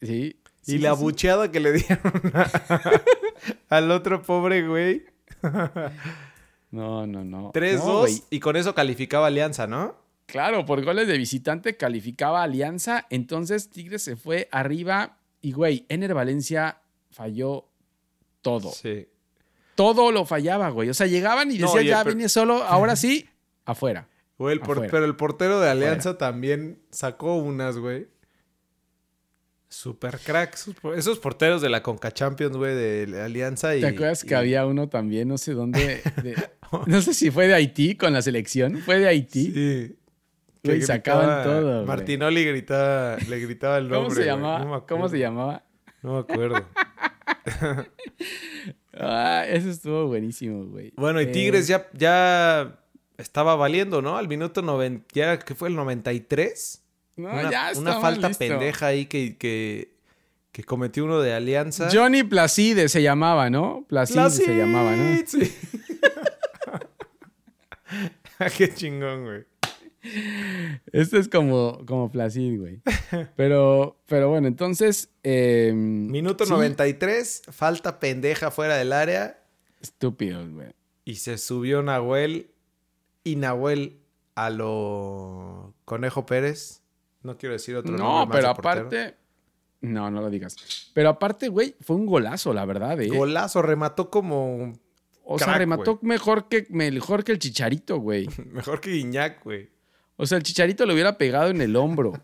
[0.02, 0.36] Sí.
[0.66, 1.02] Y sí, la sí, sí.
[1.04, 2.50] bucheada que le dieron a-
[3.70, 5.04] al otro pobre güey.
[6.70, 7.52] No, no, no.
[7.52, 8.22] 3-2 No, güey.
[8.30, 9.96] y con eso calificaba Alianza, ¿no?
[10.26, 13.06] Claro, por goles de visitante calificaba Alianza.
[13.10, 15.16] Entonces Tigres se fue arriba.
[15.40, 16.78] Y, güey, Ener Valencia
[17.10, 17.64] falló
[18.42, 18.70] todo.
[18.72, 19.08] Sí.
[19.74, 20.90] Todo lo fallaba, güey.
[20.90, 23.28] O sea, llegaban y decían, ya viene solo, ahora sí,
[23.64, 24.08] afuera.
[24.36, 24.90] Güey, el por- Afuera.
[24.90, 28.08] pero el portero de Alianza también sacó unas, güey.
[29.68, 30.54] Super crack.
[30.54, 33.76] Esos, por- esos porteros de la Conca Champions, güey, de la Alianza.
[33.76, 36.00] Y, ¿Te acuerdas que había uno también, no sé dónde?
[36.22, 36.36] de-
[36.86, 38.78] no sé si fue de Haití con la selección.
[38.78, 39.52] ¿Fue de Haití?
[39.52, 39.94] Sí.
[40.64, 41.86] Güey, sacaban todo, güey.
[41.86, 43.98] Martinoli gritaba, le gritaba el nombre.
[43.98, 44.26] ¿Cómo se güey.
[44.26, 44.64] llamaba?
[44.64, 45.64] No ¿Cómo se llamaba?
[46.02, 46.66] No me acuerdo.
[49.00, 50.92] Ah, eso estuvo buenísimo, güey.
[50.96, 52.80] Bueno, y Eh, Tigres ya, ya
[53.16, 54.16] estaba valiendo, ¿no?
[54.16, 56.82] Al minuto 90, ya que fue el 93.
[57.18, 58.38] No, una, ya una estaba falta listo.
[58.38, 59.92] pendeja ahí que, que,
[60.52, 61.88] que cometió uno de Alianza.
[61.92, 63.84] Johnny Placide se llamaba, ¿no?
[63.88, 65.16] Placide se llamaba, ¿no?
[65.26, 65.52] Sí.
[68.56, 69.44] Qué chingón, güey.
[70.92, 72.80] Este es como, como Placid, güey.
[73.36, 75.10] Pero, pero bueno, entonces.
[75.22, 79.42] eh, Minuto sí, 93, falta pendeja fuera del área.
[79.80, 80.68] Estúpidos, güey.
[81.04, 82.50] Y se subió Nahuel.
[83.24, 83.98] Y Nahuel
[84.36, 86.82] a lo Conejo Pérez.
[87.22, 88.06] No quiero decir otro nombre.
[88.06, 89.16] No, más pero aparte.
[89.80, 90.56] No, no lo digas.
[90.92, 93.08] Pero aparte, güey, fue un golazo, la verdad, ¿eh?
[93.08, 94.72] Golazo, remató como
[95.24, 98.26] o sea, remató mejor que, mejor que el Chicharito, güey.
[98.50, 99.68] mejor que Guiñac, güey.
[100.16, 102.12] O sea, el Chicharito le hubiera pegado en el hombro.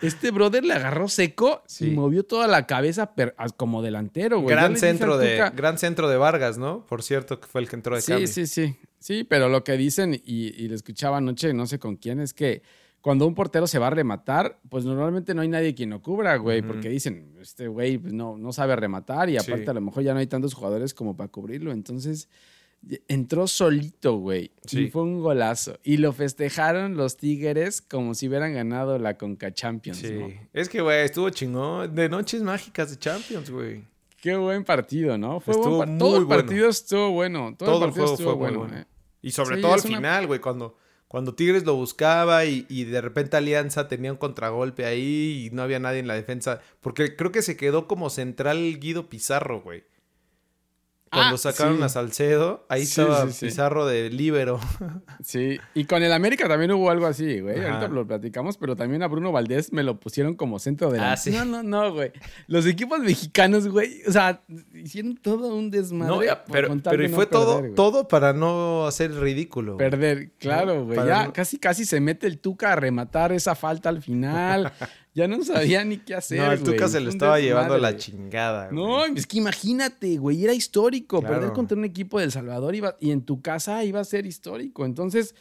[0.00, 1.86] Este brother le agarró seco Sí.
[1.88, 4.54] y movió toda la cabeza per- como delantero, güey.
[4.54, 6.84] Gran centro de Tuca- gran centro de Vargas, ¿no?
[6.86, 8.26] Por cierto, que fue el que entró de Sí, cambio.
[8.28, 8.76] sí, sí.
[8.98, 12.34] Sí, pero lo que dicen, y, y lo escuchaba anoche, no sé con quién, es
[12.34, 12.62] que
[13.04, 16.36] cuando un portero se va a rematar, pues normalmente no hay nadie quien lo cubra,
[16.36, 19.68] güey, porque dicen, este güey pues, no, no sabe rematar y aparte Sí.
[19.70, 21.70] a lo mejor ya no hay tantos jugadores como para cubrirlo.
[21.70, 22.30] Entonces
[23.08, 24.52] entró solito, güey.
[24.66, 24.84] Sí.
[24.84, 25.78] Y fue un golazo.
[25.82, 30.12] Y lo festejaron los Tigres como si hubieran ganado la Conca Champions, Sí.
[30.12, 30.28] ¿no?
[30.54, 31.94] Es que, güey, estuvo chingón.
[31.94, 33.84] De noches mágicas de Champions, güey.
[34.22, 35.40] Qué buen partido, ¿no?
[35.40, 36.42] Fue Estuvo buen par- Todo muy el bueno.
[36.42, 37.54] partido estuvo bueno.
[37.58, 38.58] Todo, Todo el el juego estuvo fue bueno.
[38.60, 38.78] bueno.
[38.78, 38.84] eh.
[39.20, 40.76] Y sobre Sí, todo al final, güey, cuando,
[41.14, 45.78] cuando Tigres lo buscaba y, de repente Alianza tenía un contragolpe ahí y no había
[45.78, 46.60] nadie en la defensa.
[46.80, 49.84] Porque creo que se quedó como central Guido Pizarro, güey.
[51.14, 51.82] Cuando Ah, sacaron sí.
[51.84, 53.46] a Salcedo, ahí Sí, estaba sí.
[53.46, 54.60] Pizarro de líbero.
[55.22, 57.58] Sí, y con el América también hubo algo así, güey.
[57.60, 57.68] Ajá.
[57.76, 61.16] Ahorita lo platicamos, pero también a Bruno Valdés me lo pusieron como centro de Ah,
[61.16, 61.30] sí.
[61.30, 62.12] No, no, no, güey.
[62.46, 64.42] Los equipos mexicanos, güey, o sea,
[64.74, 66.26] hicieron todo un desmadre.
[66.26, 69.74] No, pero, no fue todo, perder, todo para no hacer ridículo.
[69.74, 69.90] güey.
[69.90, 70.98] Perder, claro, güey.
[71.06, 74.72] Ya no- casi, casi se mete el Tuca a rematar esa falta al final.
[75.14, 76.38] ya no sabía ni qué hacer.
[76.40, 78.70] no, el Tuca se lo estaba llevando la chingada.
[78.72, 79.12] No, güey.
[79.16, 81.20] es que imagínate, güey, era histórico.
[81.20, 81.36] Claro.
[81.36, 84.26] Perder contra un equipo de El Salvador iba, y en tu casa iba a ser
[84.26, 84.84] histórico.
[84.84, 85.34] Entonces,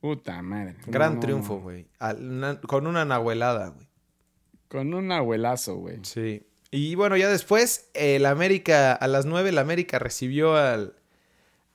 [0.00, 0.76] puta madre.
[0.86, 1.60] No, Gran no, triunfo, no.
[1.60, 1.86] güey.
[2.66, 3.86] Con una nahuelada, güey.
[4.68, 5.98] Con un abuelazo, güey.
[6.02, 6.42] Sí.
[6.70, 10.94] Y bueno, ya después, el América, a las 9, el América recibió al,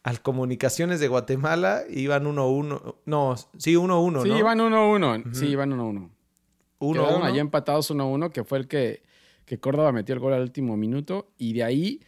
[0.01, 1.83] al Comunicaciones de Guatemala.
[1.89, 2.95] Iban 1-1.
[3.05, 4.37] No, sí, 1-1, Sí, ¿no?
[4.39, 5.33] iban 1-1.
[5.35, 6.09] Sí, iban 1-1.
[6.79, 7.25] Quedaron 1-1.
[7.25, 9.03] allá empatados 1-1, que fue el que,
[9.45, 11.31] que Córdoba metió el gol al último minuto.
[11.37, 12.01] Y de ahí,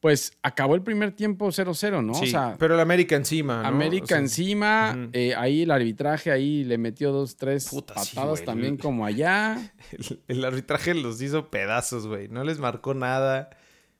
[0.00, 2.14] pues, acabó el primer tiempo 0-0, ¿no?
[2.14, 3.68] Sí, o sea, pero el América encima, ¿no?
[3.68, 8.44] América O sea, encima, eh, ahí el arbitraje ahí le metió dos, tres Puta, patadas
[8.44, 9.72] también como allá.
[9.90, 12.28] El, el arbitraje los hizo pedazos, güey.
[12.28, 13.50] No les marcó nada.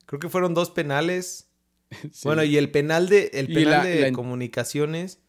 [0.05, 1.43] Creo que fueron dos penales.
[2.11, 2.21] Sí.
[2.25, 5.21] Bueno, y el penal de, el penal la- de la- comunicaciones,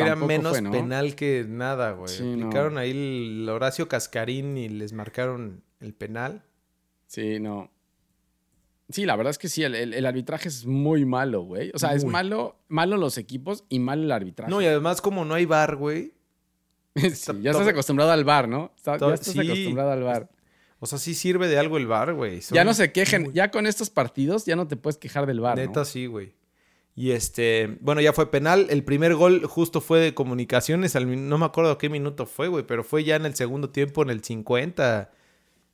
[0.00, 0.70] güey, era menos fue, ¿no?
[0.70, 2.08] penal que nada, güey.
[2.14, 2.46] Sí, no.
[2.46, 6.42] Aplicaron ahí el Horacio Cascarín y les marcaron el penal.
[7.06, 7.70] Sí, no.
[8.88, 11.70] Sí, la verdad es que sí, el, el- el arbitraje es muy malo, güey.
[11.74, 14.50] O sea, es malo, malo los equipos y malo el arbitraje.
[14.50, 16.12] No, y además, como no hay bar, güey,
[16.94, 18.72] Sí, ya estás acostumbrado al bar, ¿no?
[18.84, 20.30] ya estás acostumbrado al bar.
[20.78, 22.40] O sea, sí sirve de algo el bar, güey.
[22.50, 23.32] Ya no se quejen.
[23.32, 26.34] Ya con estos partidos ya no te puedes quejar del bar, Neta, sí, güey.
[26.94, 28.66] Y este, bueno, ya fue penal.
[28.68, 30.94] El primer gol justo fue de comunicaciones.
[30.94, 34.10] no me acuerdo qué minuto fue, güey, pero fue ya en el segundo tiempo, en
[34.10, 35.10] el 50,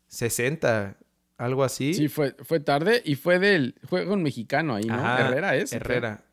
[0.06, 0.96] 60,
[1.36, 1.94] algo así.
[1.94, 5.18] Sí, fue, fue tarde y fue del juego mexicano ahí, ¿no?
[5.18, 5.72] Herrera es.
[5.72, 6.24] Herrera.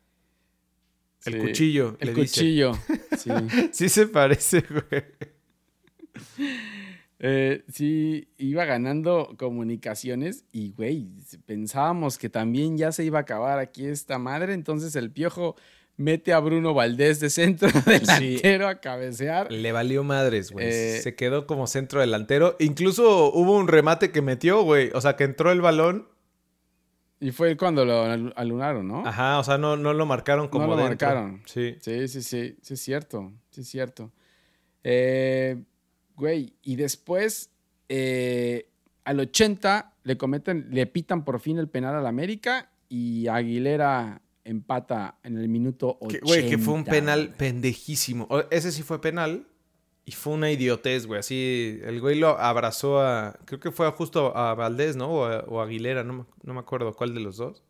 [1.24, 1.96] El cuchillo.
[2.00, 2.72] El cuchillo.
[3.16, 3.30] Sí.
[3.72, 5.04] sí se parece, güey.
[7.18, 11.08] Eh, sí, iba ganando comunicaciones y, güey,
[11.46, 14.52] pensábamos que también ya se iba a acabar aquí esta madre.
[14.52, 15.56] Entonces el piojo
[15.96, 19.50] mete a Bruno Valdés de centro delantero a cabecear.
[19.50, 20.66] Le valió madres, güey.
[20.68, 22.56] Eh, se quedó como centro delantero.
[22.58, 24.90] Incluso hubo un remate que metió, güey.
[24.92, 26.08] O sea, que entró el balón.
[27.18, 28.02] Y fue cuando lo
[28.36, 29.06] alunaron, ¿no?
[29.06, 30.66] Ajá, o sea, no, no lo marcaron como.
[30.66, 31.42] No lo marcaron.
[31.46, 31.76] Sí.
[31.80, 32.58] Sí, sí, sí.
[32.60, 33.32] Sí, es cierto.
[33.50, 34.12] Sí, es cierto.
[34.84, 35.56] Eh
[36.16, 37.50] Güey, y después,
[37.88, 38.68] eh,
[39.04, 45.18] al 80, le cometen, le pitan por fin el penal al América y Aguilera empata
[45.22, 46.24] en el minuto 80.
[46.24, 48.28] Güey, que fue un penal pendejísimo.
[48.50, 49.46] Ese sí fue penal
[50.04, 51.20] y fue una idiotez, güey.
[51.20, 53.38] Así, el güey lo abrazó a.
[53.44, 55.10] Creo que fue justo a Valdés, ¿no?
[55.10, 57.64] O a, Aguilera, no, no me acuerdo cuál de los dos.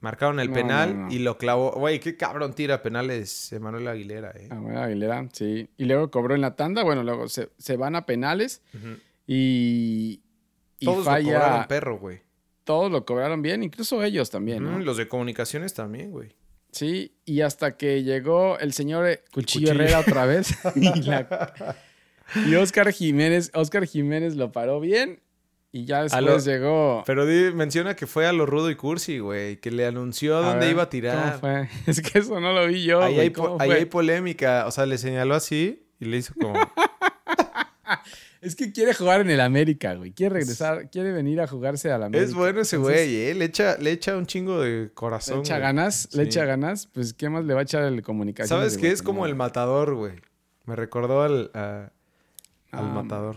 [0.00, 1.72] Marcaron el penal y lo clavó.
[1.72, 4.48] Güey, qué cabrón tira penales Emanuel Aguilera, eh.
[4.50, 5.68] Emanuel Aguilera, sí.
[5.76, 6.82] Y luego cobró en la tanda.
[6.82, 8.62] Bueno, luego se, van a penales
[9.26, 10.22] y,
[10.78, 10.84] y.
[10.86, 12.22] Todos lo cobraron perro, güey.
[12.64, 14.84] Todos lo cobraron bien, incluso ellos también.
[14.84, 16.34] Los de comunicaciones también, güey.
[16.72, 20.56] Sí, y hasta que llegó el señor eh, Cuchillo, Herrera otra vez.
[20.76, 25.20] y, y Oscar Jiménez, Oscar Jiménez lo paró bien
[25.72, 27.04] y ya después llegó.
[27.06, 29.58] Pero menciona que fue a lo rudo y cursi, güey.
[29.58, 31.38] Que le anunció a dónde iba a tirar.
[31.38, 31.68] fue?
[31.86, 33.02] Es que eso no lo vi yo.
[33.02, 34.66] Ahí, hay, ahí hay, polémica.
[34.66, 36.54] O sea, le señaló así y le hizo como.
[38.40, 40.10] es que quiere jugar en el América, güey.
[40.12, 42.28] Quiere regresar, quiere venir a jugarse al América.
[42.28, 43.34] Es bueno ese güey, ¿eh?
[43.36, 45.36] Le echa, le echa un chingo de corazón.
[45.36, 46.88] Le echa ganas, le echa ganas.
[46.88, 48.58] Pues, ¿qué más le va a echar el comunicación?
[48.58, 48.90] ¿Sabes qué?
[48.90, 50.14] Es como el matador, güey.
[50.64, 51.92] Me recordó al, al
[52.72, 53.36] ah, matador.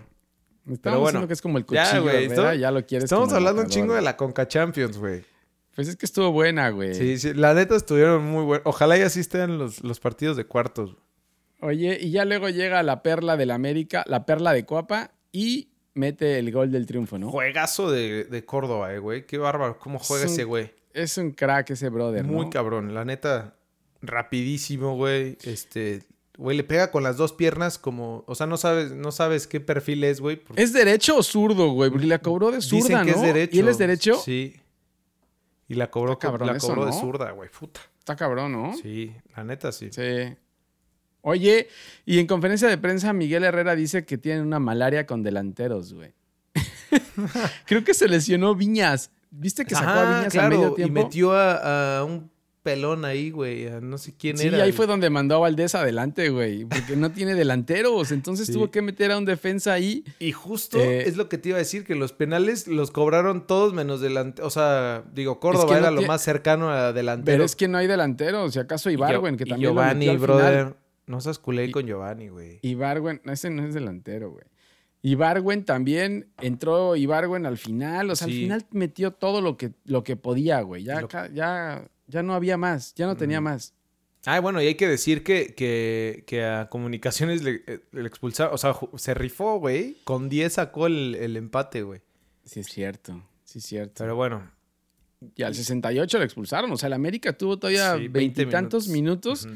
[0.81, 3.05] Pero bueno, que es como el cuchillo, ya, güey, ya lo quieres.
[3.05, 5.23] Estamos hablando un chingo de la Conca Champions, güey.
[5.75, 6.93] Pues es que estuvo buena, güey.
[6.93, 8.65] Sí, sí, la neta estuvieron muy buenos.
[8.65, 10.95] Ojalá ya asisten los, los partidos de cuartos.
[11.61, 16.37] Oye, y ya luego llega la perla del América, la perla de Coapa y mete
[16.37, 17.31] el gol del triunfo, ¿no?
[17.31, 19.25] Juegazo de, de Córdoba, eh, güey.
[19.25, 20.71] Qué bárbaro, cómo juega ese güey.
[20.93, 23.55] Es un crack ese brother, Muy cabrón, la neta,
[24.01, 25.37] rapidísimo, güey.
[25.43, 26.03] Este,
[26.37, 28.23] Güey, le pega con las dos piernas como...
[28.27, 30.41] O sea, no sabes, no sabes qué perfil es, güey.
[30.55, 31.91] ¿Es derecho o zurdo, güey?
[31.91, 33.55] Porque la cobró de zurda, Dicen que es derecho.
[33.55, 34.15] ¿Y él es derecho?
[34.15, 34.55] Sí.
[35.67, 37.49] Y la cobró, la cobró de zurda, güey.
[37.49, 37.81] Puta.
[37.99, 38.73] Está cabrón, ¿no?
[38.75, 39.89] Sí, la neta sí.
[39.91, 40.35] Sí.
[41.21, 41.69] Oye,
[42.05, 46.13] y en conferencia de prensa Miguel Herrera dice que tiene una malaria con delanteros, güey.
[47.65, 49.11] Creo que se lesionó Viñas.
[49.31, 50.99] ¿Viste que sacó a Viñas a medio tiempo?
[50.99, 52.29] Y metió a un
[52.63, 53.69] pelón ahí, güey.
[53.81, 54.57] No sé quién era.
[54.57, 56.65] Sí, ahí fue donde mandó a Valdés adelante, güey.
[56.65, 58.11] Porque no tiene delanteros.
[58.11, 60.03] Entonces tuvo que meter a un defensa ahí.
[60.19, 63.45] Y justo eh, es lo que te iba a decir, que los penales los cobraron
[63.45, 64.41] todos menos delante.
[64.41, 67.25] O sea, digo, Córdoba era lo más cercano a delantero.
[67.25, 68.53] Pero es que no hay delanteros.
[68.53, 69.71] Si acaso Ibarwen, que también.
[69.71, 70.75] Giovanni, brother.
[71.05, 72.59] No seas culé con Giovanni, güey.
[72.61, 74.45] Ibarwen, ese no es delantero, güey.
[75.05, 80.01] Ibarwen también entró Ibarwen al final, o sea, al final metió todo lo que, lo
[80.05, 80.85] que podía, güey.
[80.85, 83.73] Ya, ya ya no había más, ya no tenía más.
[84.25, 85.53] Ah, bueno, y hay que decir que,
[86.25, 89.97] que, a Comunicaciones le, eh, le, expulsaron, o sea, se rifó, güey.
[90.05, 92.01] Con 10 sacó el, empate, güey.
[92.45, 93.95] Sí, es cierto, sí, es cierto.
[93.97, 94.49] Pero bueno.
[95.35, 99.47] Y al 68 le expulsaron, o sea, el América tuvo todavía veintitantos minutos,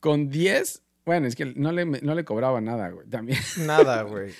[0.00, 0.82] con 10.
[1.04, 3.38] Bueno, es que no le, no le cobraba nada, güey, también.
[3.66, 4.32] Nada, güey.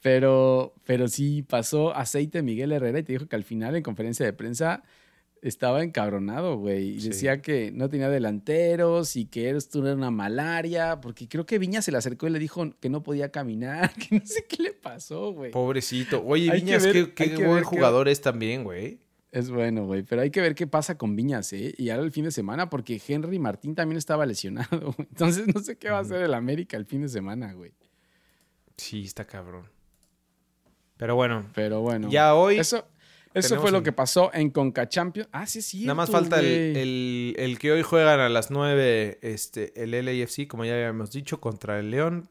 [0.00, 4.24] pero, pero sí pasó aceite Miguel Herrera y te dijo que al final en conferencia
[4.24, 4.82] de prensa
[5.42, 6.96] estaba encabronado, güey.
[6.96, 11.58] Y decía que no tenía delanteros y que esto era una malaria, porque creo que
[11.58, 14.62] Viña se le acercó y le dijo que no podía caminar, que no sé qué
[14.62, 15.50] le pasó, güey.
[15.50, 16.24] Pobrecito.
[16.24, 19.00] Oye, Viñas, qué, qué buen jugador es también, güey.
[19.30, 20.02] Es bueno, güey.
[20.02, 21.74] Pero hay que ver qué pasa con Viñas, ¿eh?
[21.76, 24.94] Y ahora el fin de semana, porque Henry Martín también estaba lesionado.
[24.98, 27.72] Entonces no sé qué va a hacer el América el fin de semana, güey.
[28.76, 29.68] Sí, está cabrón.
[30.96, 31.46] Pero bueno.
[31.54, 32.08] Pero bueno.
[32.10, 32.58] Ya hoy.
[32.58, 32.86] Eso,
[33.34, 35.28] eso fue lo que pasó en Conca Champions.
[35.32, 35.82] Ah, sí, sí.
[35.82, 40.74] Nada más falta el, que hoy juegan a las 9, este, el LAFC, como ya
[40.74, 42.28] habíamos dicho, contra el León.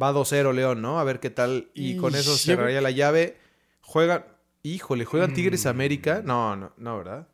[0.00, 0.98] Va 2-0 León, ¿no?
[0.98, 1.70] A ver qué tal.
[1.74, 3.36] Y, con eso cerraría la llave.
[3.82, 4.24] Juegan.
[4.62, 5.34] Híjole, ¿juegan mm.
[5.34, 6.22] Tigres América?
[6.24, 7.28] No, no, no, ¿verdad?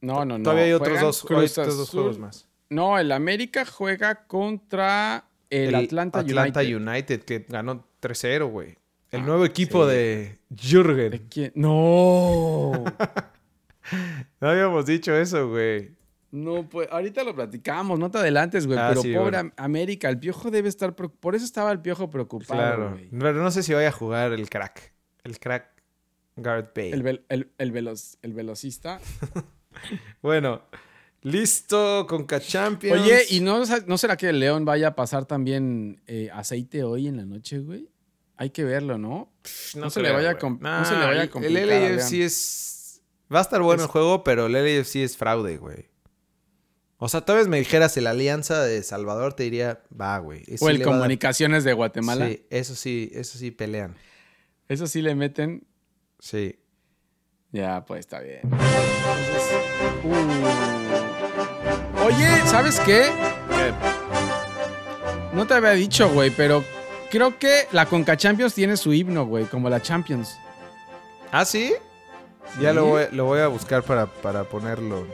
[0.00, 0.44] No, no, no.
[0.44, 1.22] Todavía hay otros dos,
[1.90, 2.46] juegos más.
[2.68, 6.76] No, el América juega contra el, Atlanta, Atlanta United.
[6.76, 7.22] United.
[7.22, 8.76] que ganó 3-0, güey.
[9.12, 9.94] El Ah, nuevo equipo sí.
[9.94, 11.10] de Jürgen.
[11.10, 11.52] ¿De quién?
[11.54, 12.72] No.
[14.40, 15.92] No habíamos dicho eso, güey.
[16.32, 18.78] No, pues ahorita lo platicamos, no te adelantes, güey.
[18.78, 19.52] Ah, pero sí, pobre bueno.
[19.56, 20.94] América, el piojo debe estar.
[20.96, 22.90] Por eso estaba el piojo preocupado, Claro.
[22.90, 23.08] güey.
[23.10, 24.92] Pero no sé si vaya a jugar el crack.
[25.22, 25.68] El crack
[26.34, 26.90] Gareth Bale.
[26.90, 29.00] El, vel- el, el, veloz- el velocista.
[30.22, 30.62] Bueno,
[31.22, 33.02] listo con Champions.
[33.02, 37.08] Oye, ¿y no, no será que el León vaya a pasar también eh, aceite hoy
[37.08, 37.88] en la noche, güey?
[38.38, 39.32] Hay que verlo, ¿no?
[39.76, 43.00] no se le vaya com- no se le vaya a complicar El LAFC es...
[43.32, 45.88] Va a estar bueno Es- el juego, pero el LAFC es fraude, güey.
[46.98, 50.44] O sea, tal vez me dijeras el Alianza de Salvador, te diría, va, güey.
[50.60, 52.26] O el dar- Comunicaciones de Guatemala.
[52.26, 53.94] Sí, eso sí, eso sí pelean.
[54.68, 55.66] Eso sí le meten.
[56.18, 56.58] Sí.
[57.52, 58.40] Ya, pues está bien.
[58.44, 59.52] Entonces,
[60.04, 62.06] uh.
[62.06, 63.10] Oye, ¿sabes qué?
[65.32, 66.64] No te había dicho, güey, pero
[67.10, 70.36] creo que la Conca Champions tiene su himno, güey, como la Champions.
[71.32, 71.72] ¿Ah, sí?
[72.60, 75.06] Ya lo voy, lo voy a buscar para, para ponerlo.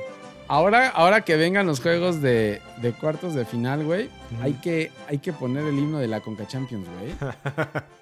[0.48, 4.10] Ahora, ahora que vengan los juegos de, de cuartos de final, güey,
[4.42, 7.14] hay, que, hay que poner el himno de la Conca Champions, güey.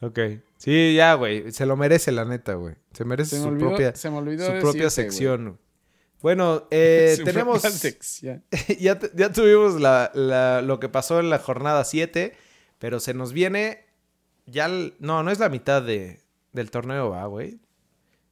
[0.00, 0.18] Ok.
[0.58, 1.50] Sí, ya, güey.
[1.52, 2.74] Se lo merece, la neta, güey.
[2.92, 5.58] Se merece Se su olvidó, propia, se me olvidó su propia sección.
[6.20, 7.62] Bueno, eh, tenemos...
[8.78, 12.34] ya, ya tuvimos la- la- lo que pasó en la jornada 7,
[12.78, 13.84] pero se nos viene
[14.46, 14.66] ya...
[14.66, 16.20] el- no, no es la mitad de,
[16.52, 17.58] del torneo, va, güey.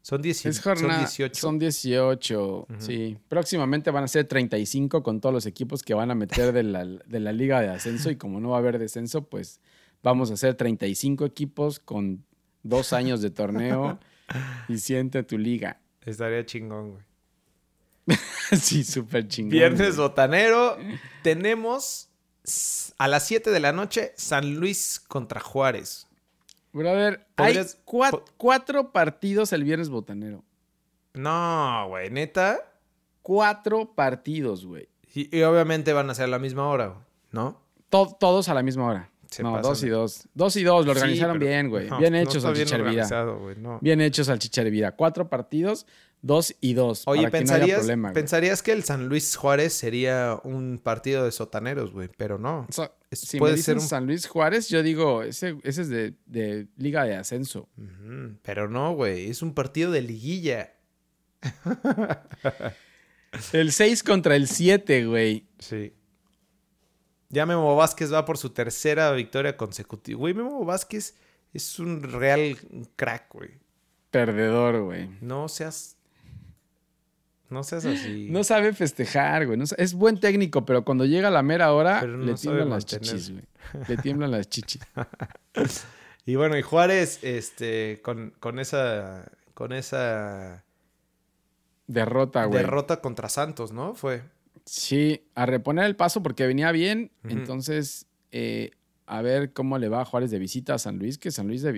[0.03, 1.41] Son, 10 Es son jornada, 18.
[1.41, 3.17] Son 18, sí.
[3.27, 6.85] Próximamente van a ser 35 con todos los equipos que van a meter de la,
[6.85, 9.61] de la liga de ascenso y como no va a haber descenso, pues
[10.03, 12.23] vamos a hacer 35 equipos con
[12.63, 13.99] dos años de torneo
[14.69, 15.81] y siente tu liga.
[16.05, 17.03] Estaría chingón, güey.
[18.61, 19.53] sí, súper chingón.
[19.53, 20.09] Viernes güey.
[20.09, 20.77] botanero.
[21.23, 22.11] Tenemos
[22.99, 26.07] a las 7 de la noche San Luis contra Juárez.
[27.37, 30.43] Hay Podrías- cua- po- cuatro partidos el viernes botanero.
[31.15, 32.59] No, güey, neta.
[33.23, 34.89] Cuatro partidos, güey.
[35.15, 36.95] Y, y obviamente van a ser a la misma hora,
[37.31, 37.61] ¿no?
[37.91, 39.11] To- todos a la misma hora.
[39.31, 40.29] Se no, pasan dos y dos.
[40.35, 41.89] Dos y dos, lo organizaron bien, güey.
[41.89, 42.43] no, bien hechos,
[43.39, 43.79] güey, no.
[43.81, 44.93] Bien hechos, Salchicha Hervida.
[44.93, 45.87] Cuatro partidos,
[46.27, 47.03] dos y dos.
[47.07, 50.81] Oye, para que no haya pensarías, problema, pensarías que el San Luis Juárez sería un
[50.83, 52.67] partido de sotaneros, güey, pero no.
[52.69, 55.57] O sea, es- si puede me dicen ser un- San Luis Juárez, yo digo, ese,
[55.63, 57.69] ese es de, de Liga de Ascenso.
[58.43, 60.75] Pero no, güey, es un partido de liguilla.
[63.53, 65.49] El 6 contra el 7, güey.
[65.59, 65.93] Sí.
[67.31, 70.19] Ya Memo Vázquez va por su tercera victoria consecutiva.
[70.19, 71.17] Güey, Memo Vázquez
[71.53, 72.57] es un real
[72.97, 73.51] crack, güey.
[74.11, 75.11] Perdedor, güey.
[75.21, 75.97] No seas.
[77.55, 78.27] No seas así.
[78.31, 79.57] No sabe festejar, güey.
[79.57, 83.03] No es buen técnico, pero cuando llega la mera hora, no le tiemblan las mantener.
[83.05, 83.45] chichis, güey.
[83.89, 84.83] Le tiemblan las chichis.
[86.27, 89.31] Y bueno, y Juárez, este, con, con esa.
[89.53, 90.65] Con esa
[91.87, 92.63] Derrota, güey.
[92.63, 93.95] derrota contra Santos, ¿no?
[93.95, 94.23] Fue.
[94.65, 97.11] Sí, a reponer el paso porque venía bien.
[97.25, 98.71] Entonces, eh,
[99.07, 101.61] a ver cómo le va a Juárez de visita a San Luis, que San Luis
[101.61, 101.73] de,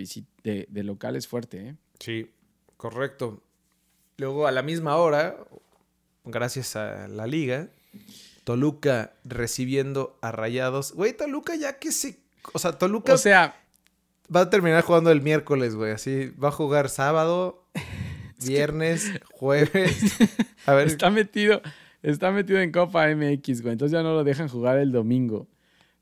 [0.44, 1.74] de, de local es fuerte, ¿eh?
[1.98, 2.30] Sí,
[2.76, 3.42] correcto.
[4.16, 5.36] Luego a la misma hora,
[6.26, 7.68] gracias a la liga,
[8.44, 10.92] Toluca recibiendo a Rayados.
[10.92, 12.18] Güey, Toluca ya que se...
[12.52, 13.56] O sea, Toluca O sea,
[14.34, 15.92] va a terminar jugando el miércoles, güey.
[15.92, 17.64] Así, va a jugar sábado,
[18.46, 20.16] viernes, jueves.
[20.66, 21.62] A ver, está metido,
[22.02, 23.72] está metido en Copa MX, güey.
[23.72, 25.48] Entonces ya no lo dejan jugar el domingo.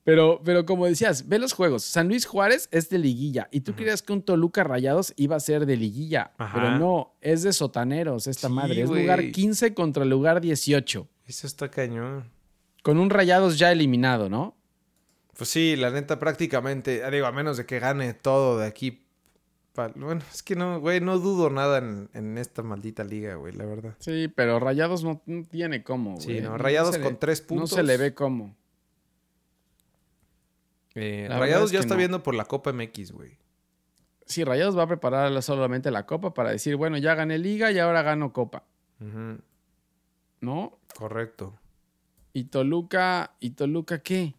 [0.04, 1.82] Pero, pero como decías, ve los juegos.
[1.82, 3.48] San Luis Juárez es de liguilla.
[3.50, 6.32] Y tú creías que un Toluca Rayados iba a ser de liguilla.
[6.36, 6.52] Ajá.
[6.54, 8.82] Pero no, es de sotaneros esta Sí, madre.
[8.82, 11.08] Es lugar 15 contra lugar 18.
[11.26, 12.30] eso está cañón.
[12.82, 14.54] Con un Rayados ya eliminado, ¿no?
[15.38, 19.00] Pues sí, la neta, prácticamente, ah, digo, a menos de que gane todo de aquí.
[19.96, 23.64] Bueno, es que no, güey, no dudo nada en, en esta maldita liga, güey, la
[23.64, 23.94] verdad.
[23.98, 26.22] Sí, pero Rayados no, no tiene cómo, güey.
[26.24, 27.70] Sí, no, Rayados le- con tres No puntos.
[27.70, 28.54] se le ve cómo.
[30.94, 31.98] Eh, Rayados es ya está no.
[31.98, 33.36] viendo por la Copa MX, güey.
[34.26, 37.78] Sí, Rayados va a preparar solamente la Copa para decir, bueno, ya gané Liga y
[37.78, 38.64] ahora gano Copa,
[40.40, 40.78] ¿no?
[40.96, 41.54] Correcto.
[42.32, 44.34] Y Toluca, ¿y Toluca qué?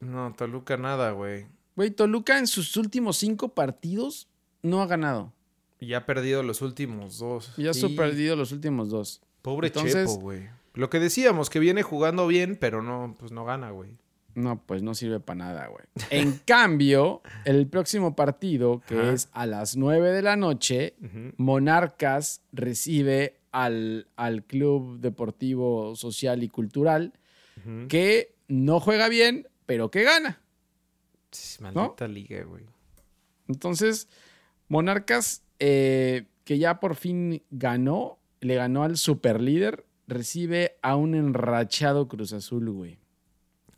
[0.00, 1.46] No, Toluca nada, güey.
[1.76, 4.28] Güey, Toluca en sus últimos cinco partidos
[4.62, 5.32] no ha ganado.
[5.80, 7.52] Y ha perdido los últimos dos.
[7.56, 9.20] Y ha Sí, perdido los últimos dos.
[9.42, 10.48] Pobre Entonces- Chepo, güey.
[10.74, 13.96] Lo que decíamos, que viene jugando bien, pero no, pues no gana, güey.
[14.38, 15.84] No, pues no sirve para nada, güey.
[16.10, 19.12] En cambio, el próximo partido, que Ajá.
[19.12, 20.94] es a las 9 de la noche.
[21.38, 27.12] Monarcas recibe al, al Club Deportivo Social y Cultural,
[27.88, 30.40] que no juega bien, pero que gana.
[31.60, 32.64] Maldita liga, güey.
[33.48, 34.08] Entonces,
[34.68, 42.06] Monarcas, eh, que ya por fin ganó, le ganó al superlíder, recibe a un enrachado
[42.06, 42.98] Cruz Azul, güey.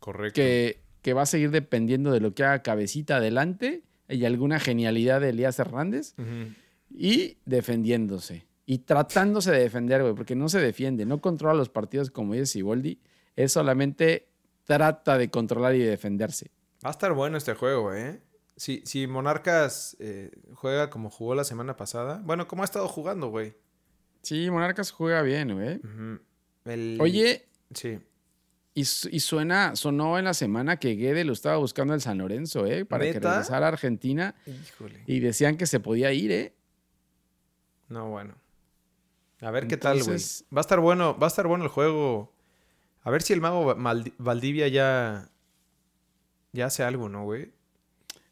[0.01, 0.35] Correcto.
[0.35, 5.21] Que, que va a seguir dependiendo de lo que haga Cabecita adelante y alguna genialidad
[5.21, 6.13] de Elías Hernández
[6.89, 8.45] y defendiéndose.
[8.65, 12.45] Y tratándose de defender, güey, porque no se defiende, no controla los partidos como dice
[12.47, 12.99] Siboldi,
[13.35, 14.27] es solamente
[14.65, 16.51] trata de controlar y de defenderse.
[16.85, 18.21] Va a estar bueno este juego, ¿eh?
[18.57, 22.21] Si, si Monarcas eh, juega como jugó la semana pasada.
[22.25, 23.55] Bueno, como ha estado jugando, güey.
[24.23, 25.79] Sí, Monarcas juega bien, güey.
[26.65, 27.99] El- Oye, Sí.
[28.73, 32.17] Y, su- y suena, sonó en la semana que Guede lo estaba buscando el San
[32.17, 32.85] Lorenzo, ¿eh?
[32.85, 35.03] Para que regresara a Argentina Híjole.
[35.07, 36.53] y decían que se podía ir, ¿eh?
[37.89, 38.35] No, bueno.
[39.41, 40.17] A ver qué tal, güey.
[40.55, 42.31] Va a estar bueno, va a estar bueno el juego.
[43.03, 43.75] A ver si el mago
[44.19, 45.27] Valdivia ya.
[46.53, 47.51] Ya hace algo, ¿no, güey?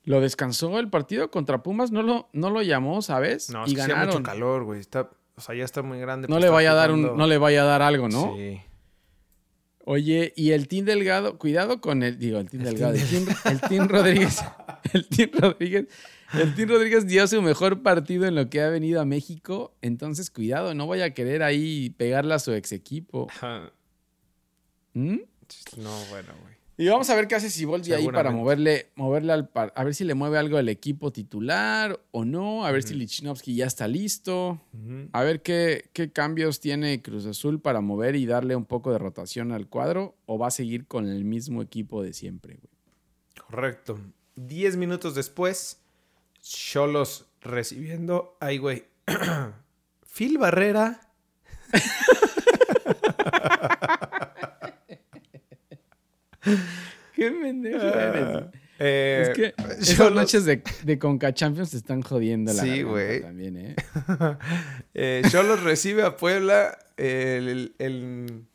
[0.03, 3.49] Lo descansó el partido contra Pumas, no lo, no lo llamó, ¿sabes?
[3.49, 4.15] No, es y que hacía ganaron.
[4.15, 4.79] mucho calor, güey.
[4.79, 6.27] Está, o sea, ya está muy grande.
[6.27, 8.35] No le vaya a dar un, no le vaya a dar algo, ¿no?
[8.35, 8.61] Sí.
[9.91, 13.25] Oye, y el Team Delgado, cuidado con el, digo, el Team El Delgado, Team el
[13.25, 14.39] team, el Team Rodríguez,
[14.93, 15.87] el Team Rodríguez,
[16.33, 20.29] el Team Rodríguez dio su mejor partido en lo que ha venido a México, entonces
[20.29, 23.29] cuidado, no vaya a querer ahí pegarle a su ex equipo.
[24.93, 25.21] ¿Mm?
[25.77, 26.58] No, bueno, güey.
[26.81, 29.93] Y vamos a ver qué hace Siboldi ahí para moverle, moverle al par- a ver
[29.93, 32.99] si le mueve algo al equipo titular o no, a ver si Ujú.
[32.99, 34.61] Lichnowsky ya está listo.
[35.11, 38.97] A ver qué, qué cambios tiene Cruz Azul para mover y darle un poco de
[38.97, 42.71] rotación al cuadro o va a seguir con el mismo equipo de siempre, güey.
[43.45, 43.99] Correcto.
[44.37, 45.81] Diez minutos después,
[46.41, 48.37] Cholos recibiendo.
[48.39, 48.85] Ay, güey.
[50.15, 51.01] Phil Barrera.
[57.15, 58.45] Qué pendejo eres.
[58.81, 63.21] Eh, Es que esas noches de, de Conca Champions están jodiendo la Sí, güey.
[63.21, 63.75] también, ¿eh?
[64.93, 68.45] eh, Xolos recibe a Puebla el- el-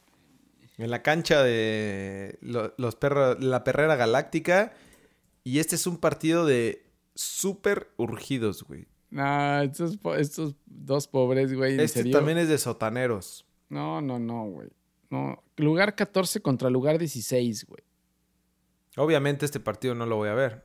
[0.76, 4.72] en la cancha de lo- los perros, la perrera galáctica.
[5.45, 8.87] Y este es un partido de súper urgidos, güey.
[9.11, 9.99] No, estos,
[10.66, 12.16] dos pobres, güey, Este serio.
[12.16, 13.47] también es de sotaneros.
[13.68, 14.68] No, no, no, güey.
[15.11, 17.82] No, lugar 14 contra lugar 16, güey.
[18.96, 20.64] Obviamente este partido no lo voy a ver.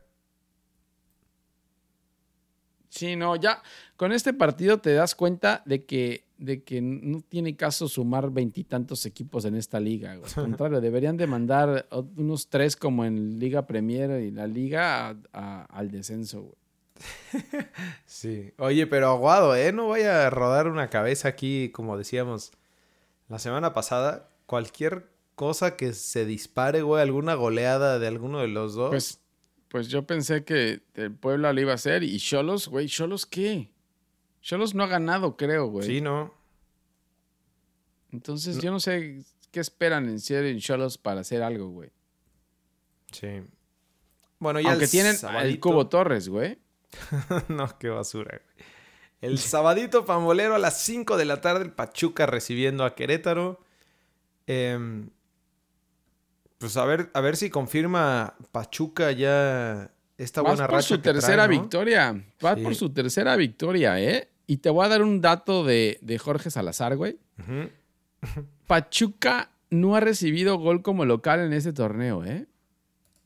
[2.90, 3.62] Sí, no, ya
[3.98, 9.06] con este partido te das cuenta de que, de que no tiene caso sumar veintitantos
[9.06, 10.16] equipos en esta liga.
[10.16, 10.30] güey.
[10.36, 15.16] Al contrario, deberían de mandar unos tres como en Liga Premier y la Liga a-
[15.34, 16.56] a- al descenso, güey.
[18.06, 18.54] Sí.
[18.58, 19.72] Oye, pero aguado, ¿eh?
[19.72, 22.52] No vaya a rodar una cabeza aquí, como decíamos
[23.30, 24.30] la semana pasada.
[24.50, 28.90] Cualquier cosa que se dispare, güey, alguna goleada de alguno de los dos.
[28.90, 29.22] Pues,
[29.68, 33.70] pues yo pensé que el Puebla lo iba a hacer y Cholos, güey, ¿Cholos qué?
[34.42, 35.86] Cholos no ha ganado, creo, güey.
[35.86, 36.34] sí, ¿no?
[38.12, 41.92] Entonces yo no sé qué esperan en serio en Cholos para hacer algo, güey.
[43.12, 43.28] Sí.
[44.40, 46.58] Bueno, ya Aunque el tienen el sabadito- Cubo Torres, güey.
[47.50, 48.68] no, qué basura, güey.
[49.22, 53.60] El sabadito pambolero a las 5 de la tarde, el Pachuca recibiendo a Querétaro.
[54.52, 55.10] Em,
[56.58, 60.88] pues a ver, a ver si confirma Pachuca ya esta buena por racha.
[60.88, 61.50] su que trae, tercera ¿no?
[61.52, 62.26] victoria.
[62.44, 62.64] Va Sí.
[62.64, 64.30] por su tercera victoria, ¿eh?
[64.48, 67.20] Y te voy a dar un dato de, de Jorge Salazar, güey.
[68.68, 72.48] Pachuca no ha recibido gol como local en este torneo, ¿eh?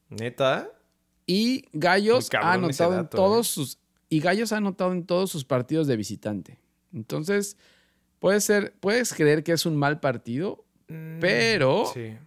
[0.09, 0.69] Neta.
[1.25, 3.53] Y Gallos ha anotado en todos ¿eh?
[3.53, 6.59] sus y Gallos ha anotado en todos sus partidos de visitante.
[6.93, 7.57] Entonces,
[8.19, 12.17] puede ser, puedes creer que es un mal partido, Pero- Sí.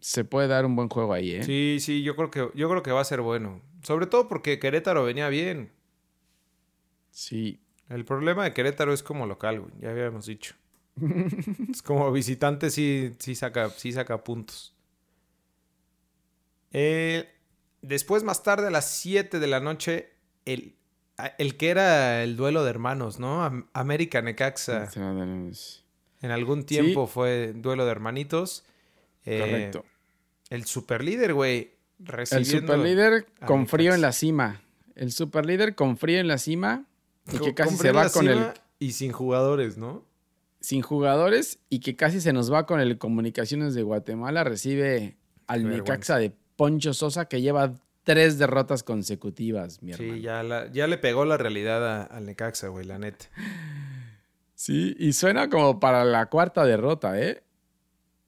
[0.00, 1.42] se puede dar un buen juego ahí, ¿eh?
[1.44, 3.60] Sí, sí, yo creo que yo creo que va a ser bueno.
[3.82, 5.70] Sobre todo porque Querétaro venía bien.
[7.10, 7.60] Sí.
[7.88, 9.72] El problema de Querétaro es como local, güey.
[9.80, 10.54] Ya habíamos dicho.
[11.70, 14.74] es como visitante sí, sí, saca, sí saca puntos.
[16.72, 17.28] Eh,
[17.82, 20.10] después, más tarde, a las 7 de la noche,
[20.44, 20.74] el,
[21.38, 23.42] el que era el duelo de hermanos, ¿no?
[23.44, 24.86] Am- América Necaxa.
[26.22, 28.64] En algún tiempo fue duelo de hermanitos.
[29.24, 29.84] Eh, Correcto.
[30.50, 31.72] El superlíder, güey.
[32.30, 34.60] El superlíder con frío en la cima.
[34.94, 36.84] El superlíder con frío en la cima
[37.32, 40.04] y que casi se va con el Y sin jugadores, ¿no?
[40.60, 44.42] sin jugadores y que casi se nos va con el Comunicaciones de Guatemala.
[44.42, 45.16] Recibe
[45.46, 50.14] al Necaxa de Poncho Sosa que lleva tres derrotas consecutivas, mi hermano.
[50.14, 53.26] Sí, ya, la- ya le pegó la realidad al Necaxa, güey, la neta.
[54.58, 57.44] Sí, y suena como para la cuarta derrota, ¿eh?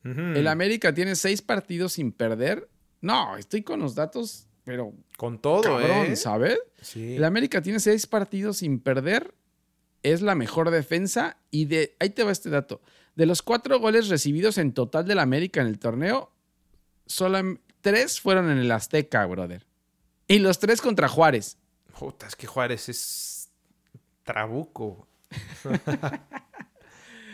[0.05, 2.69] El América tiene seis partidos sin perder.
[3.01, 6.15] No, estoy con los datos, pero Con todo, cabrón, ¿eh?
[6.15, 6.61] ¿sabes?
[6.81, 7.17] Sí.
[7.17, 9.35] El América tiene seis partidos sin perder.
[10.05, 11.37] Es la mejor defensa.
[11.51, 11.97] Y de.
[11.99, 12.81] Ahí te va este dato.
[13.17, 16.31] De los cuatro goles recibidos en total del América en el torneo,
[17.07, 19.67] solo tres fueron en el Azteca, brother.
[20.29, 21.59] Y los tres contra Juárez.
[21.99, 23.51] Puta, es que Juárez es
[24.23, 25.09] trabuco.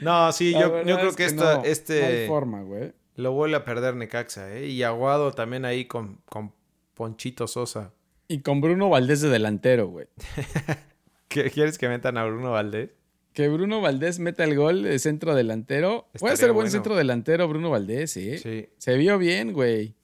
[0.02, 2.92] no, sí, La yo, creo es que, esta- no, este No hay forma, güey.
[3.16, 4.66] lo vuelve a perder Necaxa, ¿eh?
[4.66, 6.52] Y Aguado también ahí con, con
[6.94, 7.92] Ponchito Sosa.
[8.28, 10.08] Y con Bruno Valdés de delantero, güey.
[11.28, 12.90] ¿Qué, ¿Quieres que metan a Bruno Valdés?
[13.32, 16.08] Que Bruno Valdés meta el gol de centro delantero.
[16.18, 16.70] Puede ser buen bueno.
[16.70, 18.38] centro delantero Bruno Valdés, ¿eh?
[18.38, 18.68] Sí.
[18.78, 19.94] Se vio bien, güey.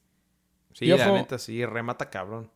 [0.75, 1.15] Sí, la Piojo.
[1.15, 2.51] neta, sí, remata cabrón.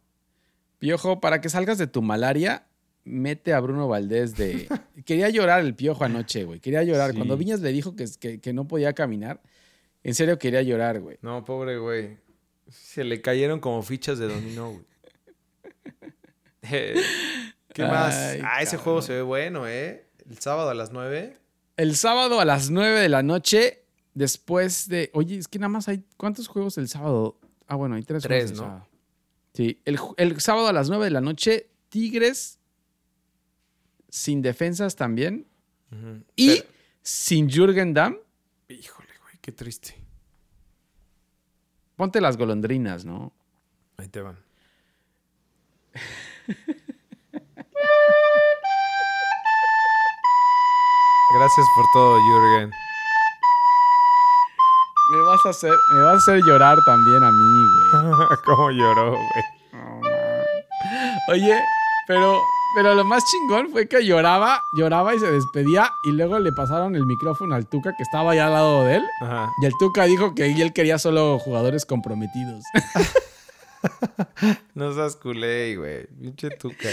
[0.78, 2.65] Piojo, para que salgas de tu malaria,
[3.06, 4.68] mete a Bruno Valdés de...
[5.06, 6.60] Quería llorar el Piojo anoche, güey.
[6.60, 7.12] Quería llorar.
[7.12, 7.16] Sí.
[7.16, 9.40] Cuando Viñas le dijo que, que, que no podía caminar,
[10.02, 11.16] en serio quería llorar, güey.
[11.22, 12.18] No, pobre güey.
[12.68, 14.84] Se le cayeron como fichas de dominó, güey.
[16.68, 17.00] Eh,
[17.72, 18.14] ¿Qué más?
[18.16, 18.84] Ay, Ah, ese cabrón.
[18.84, 20.06] juego se ve bueno, ¿eh?
[20.28, 21.36] El sábado a las 9.
[21.76, 23.84] El sábado a las 9 de la noche,
[24.14, 25.10] después de...
[25.14, 26.02] Oye, es que nada más hay...
[26.16, 27.38] ¿Cuántos juegos el sábado?
[27.68, 28.64] Ah, bueno, hay tres, Tres, juegos ¿no?
[28.66, 28.88] sábado.
[29.54, 32.58] Sí, el, el sábado a las 9 de la noche, Tigres
[34.16, 35.46] sin defensas también
[36.36, 36.68] y Pero-
[37.02, 38.16] sin Jürgen Damm.
[38.68, 39.94] híjole, güey, qué triste.
[41.96, 43.32] Ponte las golondrinas, ¿no?
[43.98, 44.38] Ahí te van.
[51.34, 52.70] Gracias por todo, Jürgen.
[55.12, 58.38] Me vas a hacer, me vas a hacer llorar también a mí, güey.
[58.44, 59.44] Cómo lloró, güey.
[61.32, 61.60] Oye,
[62.06, 62.40] pero,
[62.76, 66.94] pero lo más chingón fue que lloraba, lloraba y se despedía y luego le pasaron
[66.94, 69.50] el micrófono al Tuca que estaba allá al lado de él Ajá.
[69.62, 72.62] y el Tuca dijo que él quería solo jugadores comprometidos.
[74.74, 76.06] No seas culé, güey.
[76.20, 76.88] Pinche tuca.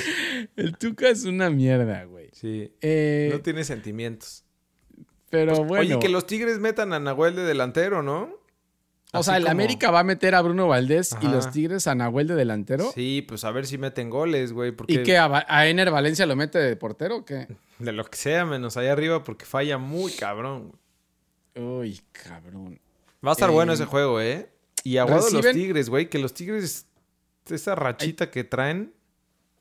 [0.56, 2.30] el Tuca es una mierda, güey.
[2.34, 2.72] Sí.
[2.82, 4.44] Eh, No tiene sentimientos.
[5.30, 8.30] pero bueno, Oye, que los Tigres metan a Nahuel de delantero, ¿no?
[9.14, 11.88] O Así sea, el como- América va a meter a Bruno Valdés y los Tigres
[11.88, 12.92] a Nahuel de delantero.
[12.94, 14.72] Sí, pues a ver si meten goles, güey.
[14.72, 17.48] Porque ¿Y que a, a Ener Valencia lo mete de portero o qué?
[17.80, 20.72] de lo que sea, menos allá arriba, porque falla muy cabrón.
[21.56, 22.80] Uy, cabrón.
[23.26, 24.50] Va a estar Eh, bueno ese juego, ¿eh?
[24.84, 26.10] Y aguado los reciben- Tigres, güey.
[26.10, 26.88] Que los Tigres,
[27.50, 28.94] esa rachita que traen.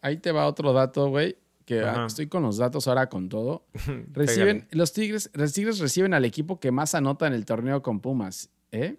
[0.00, 1.36] Ahí te va otro dato, güey.
[1.64, 2.06] Que Ajá.
[2.06, 3.66] estoy con los datos ahora con todo.
[4.12, 8.00] Reciben, los Tigres, los Tigres reciben al equipo que más anota en el torneo con
[8.00, 8.96] Pumas, ¿eh?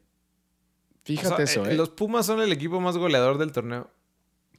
[1.04, 1.76] Fíjate O sea, eso, eh, ¿eh?
[1.76, 3.90] Los Pumas son el equipo más goleador del torneo.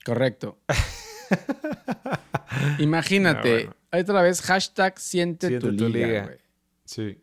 [0.04, 0.58] Correcto.
[2.78, 4.02] Imagínate, bueno.
[4.02, 6.36] otra vez, hashtag siente, Siente tu, tu liga.
[6.84, 7.18] Sí.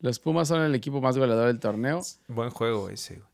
[0.00, 2.00] Los Pumas son el equipo más goleador del torneo.
[2.28, 3.28] Buen juego ese, güey.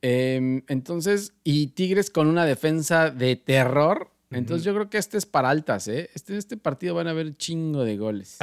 [0.00, 4.10] Em, entonces, y Tigres con una defensa de terror.
[4.30, 6.10] Entonces, yo creo que este es para altas, ¿eh?
[6.14, 8.38] Este, este partido van a haber chingo de goles.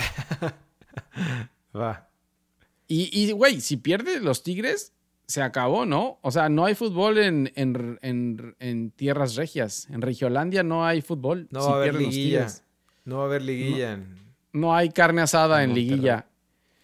[1.75, 2.09] Va.
[2.87, 4.93] Y, y, güey, si pierde los Tigres,
[5.27, 6.19] se acabó, ¿no?
[6.21, 9.87] O sea, no hay fútbol en, en- en- en tierras regias.
[9.89, 11.47] En Regiolandia no hay fútbol.
[11.51, 12.47] No si va a haber liguilla.
[13.05, 13.93] No va a haber liguilla.
[13.93, 14.19] en-
[14.53, 16.27] No hay carne asada en, liguilla.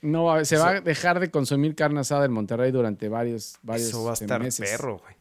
[0.02, 3.90] No va- se va a dejar de consumir carne asada en Monterrey durante varios, varios
[3.90, 4.70] Eso va a este, estar meses.
[4.70, 5.16] perro, güey.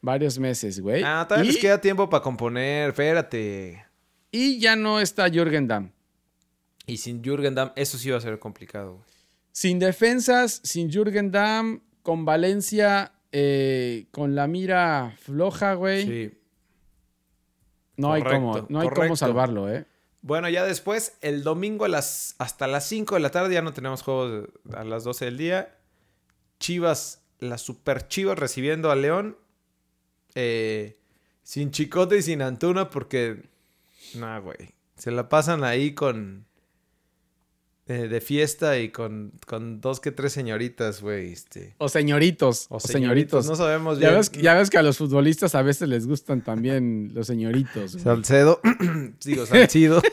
[0.00, 1.02] Varios meses, güey.
[1.04, 2.90] Ah, todavía y, les queda tiempo para componer.
[2.90, 3.84] Espérate.
[4.30, 5.90] y ya no está Jürgen Damm.
[6.86, 9.04] Y sin Jürgen Damm, eso sí va a ser complicado, güey.
[9.50, 16.06] Sin defensas, sin Jürgen Damm, con Valencia, eh, con la mira floja, güey.
[16.06, 16.38] Sí.
[17.96, 19.86] no, hay cómo, no hay cómo salvarlo, ¿eh?
[20.22, 23.72] Bueno, ya después, el domingo a las, hasta las 5 de la tarde, ya no
[23.72, 25.74] tenemos juegos a las 12 del día.
[26.60, 29.36] Chivas, las super Chivas recibiendo a León.
[30.36, 30.96] eh,
[31.42, 33.42] sin Chicote y sin Antuna, porque.
[34.14, 34.76] Nah, güey.
[34.94, 36.45] Se la pasan ahí con.
[37.88, 41.32] Eh, de fiesta y con, con dos que tres señoritas, güey.
[41.32, 42.66] Este, O señoritos.
[42.68, 43.44] o O, señoritos.
[43.44, 43.46] señoritos.
[43.46, 44.18] No sabemos ya, bien.
[44.20, 47.92] ves, ya ves que a los futbolistas a veces les gustan también los señoritos.
[47.92, 48.02] güey.
[48.04, 48.60] Salcedo.
[49.24, 50.02] Digo, Salcido.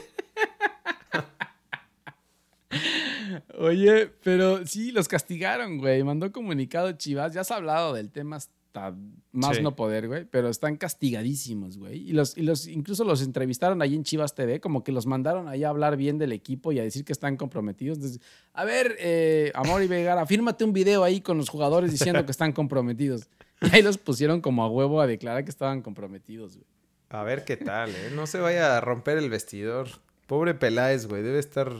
[3.57, 6.03] Oye, pero sí, los castigaron, güey.
[6.03, 7.33] Mandó comunicado Chivas.
[7.33, 8.39] Ya has hablado del tema
[8.73, 8.95] hasta
[9.31, 9.63] más Sí.
[9.63, 10.25] no poder, güey.
[10.25, 12.09] Pero están castigadísimos, güey.
[12.09, 15.47] Y los, y los, incluso los entrevistaron ahí en Chivas TV, como que los mandaron
[15.47, 17.97] ahí a hablar bien del equipo y a decir que están comprometidos.
[17.97, 18.21] Entonces,
[18.53, 22.31] a ver, eh, Amor y Vegara, fírmate un video ahí con los jugadores diciendo que
[22.31, 23.29] están comprometidos.
[23.61, 26.67] Y ahí los pusieron como a huevo a declarar que estaban comprometidos, güey.
[27.09, 28.11] A ver qué tal, ¿eh?
[28.15, 29.87] No se vaya a romper el vestidor.
[30.25, 31.21] Pobre Peláez, güey.
[31.21, 31.71] Debe estar.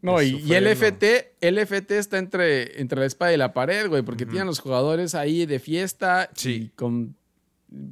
[0.00, 0.70] No, y, y el sufriendo.
[0.70, 4.60] FT, el FT está entre, entre la espada y la pared, güey, porque tienen los
[4.60, 6.50] jugadores ahí de fiesta Sí.
[6.52, 7.14] y con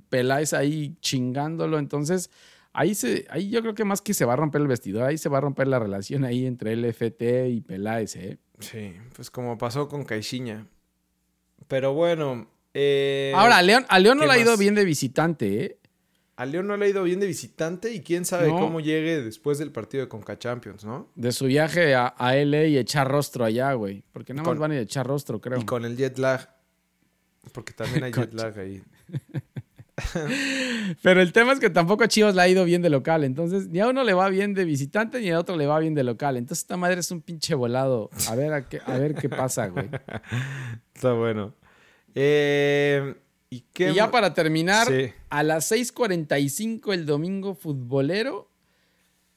[0.09, 1.79] Peláez ahí chingándolo.
[1.79, 2.31] Entonces,
[2.73, 5.19] ahí se, ahí yo creo que más que se va a romper el vestidor, ahí
[5.19, 8.39] se va a romper la relación ahí entre el FT y Peláez, ¿eh?
[8.59, 10.67] Sí, pues como pasó con Caixinha.
[11.69, 12.49] Pero bueno.
[12.73, 15.79] eh, Ahora, a León, a León no ¿qué le ha ido bien de visitante, ¿eh?
[16.37, 18.59] A León no le ha ido bien de visitante y quién sabe No.
[18.59, 21.11] cómo llegue después del partido de Conca Champions, ¿no?
[21.15, 24.05] De su viaje a, a LA y echar rostro allá, güey.
[24.13, 25.59] Porque nada más van a ir a echar rostro, creo.
[25.61, 26.49] Y con el jet lag.
[27.53, 28.83] Porque también hay jet lag ahí.
[31.03, 33.25] Pero el tema es que tampoco a Chivas le ha ido bien de local.
[33.25, 35.95] Entonces, ni a uno le va bien de visitante, ni a otro le va bien
[35.95, 36.37] de local.
[36.37, 38.11] Entonces, esta madre es un pinche volado.
[38.29, 39.89] A ver, a qué, a ver qué pasa, güey.
[40.95, 41.55] Está bueno.
[42.15, 43.15] Eh,
[43.51, 45.13] ¿Y qué Y ya para terminar, Sí.
[45.31, 48.51] a las 6:45 el domingo futbolero,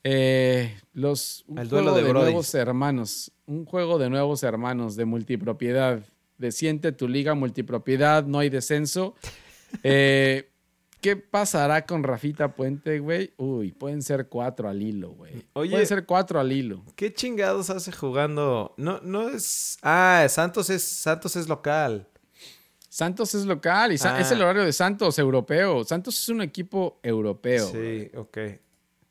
[0.03, 3.32] eh, los, un El duelo juego de nuevos hermanos.
[3.45, 6.01] Un juego de nuevos hermanos de multipropiedad.
[6.38, 9.16] De siente tu liga multipropiedad, no hay descenso.
[9.84, 10.49] Eh,
[10.99, 13.34] ¿Qué pasará con Rafita Puente, güey?
[13.38, 15.45] Uy, pueden ser cuatro al hilo, güey.
[15.53, 15.70] Oye.
[15.72, 16.84] Pueden ser cuatro al hilo.
[16.95, 18.74] ¿Qué chingados hace jugando?
[18.78, 19.78] No, no es.
[19.84, 22.07] Ah, Santos es, Santos es local.
[22.90, 24.20] Santos es local y Ah.
[24.20, 25.84] es el horario de Santos europeo.
[25.84, 27.68] Santos es un equipo europeo.
[27.68, 28.38] Sí, ok.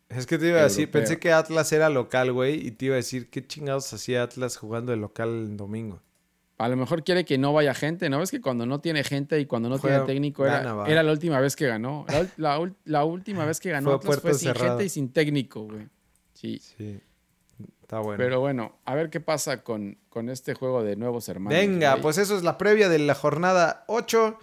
[0.08, 2.94] Es que te iba a decir, pensé que Atlas era local, güey, y te iba
[2.94, 6.00] a decir, ¿qué chingados hacía Atlas jugando de local el domingo?
[6.56, 8.20] A lo mejor quiere que no vaya gente, ¿no?
[8.22, 11.12] Es que cuando no tiene gente y cuando no Juega- tiene técnico era, era la
[11.12, 12.04] última vez que ganó.
[12.36, 15.86] La, última vez que ganó Fue Atlas fue sin gente y sin técnico, güey.
[16.34, 16.58] Sí.
[16.58, 17.00] Sí,
[17.88, 18.18] está bueno.
[18.22, 21.58] Pero bueno, a ver qué pasa con, con este juego de nuevos hermanos.
[21.58, 22.02] Venga, güey.
[22.02, 24.38] pues eso es la previa de la jornada 8.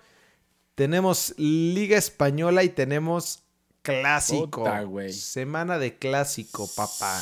[0.74, 3.44] Tenemos Liga Española y tenemos
[3.84, 4.64] Clásico.
[4.64, 5.14] Puta, güey.
[5.14, 7.22] Semana de Clásico, papá.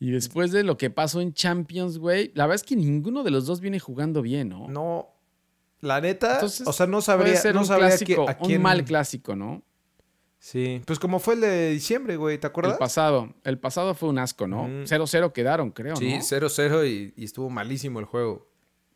[0.00, 3.30] Y después de lo que pasó en Champions, güey, la verdad es que ninguno de
[3.30, 4.68] los dos viene jugando bien, ¿no?
[4.68, 5.08] No,
[5.80, 8.38] la neta, Entonces, o sea, no Puede sabría, ser no un sabría clásico, qui- a
[8.38, 8.56] quién...
[8.56, 9.62] un mal clásico, ¿no?
[10.40, 12.74] Sí, pues como fue el de diciembre, güey, ¿te acuerdas?
[12.74, 13.34] El pasado.
[13.44, 14.64] El pasado fue un asco, ¿no?
[14.68, 14.84] Mm.
[14.84, 16.20] 0-0 quedaron, creo, Sí, ¿no?
[16.20, 18.48] 0-0 y, y estuvo malísimo el juego.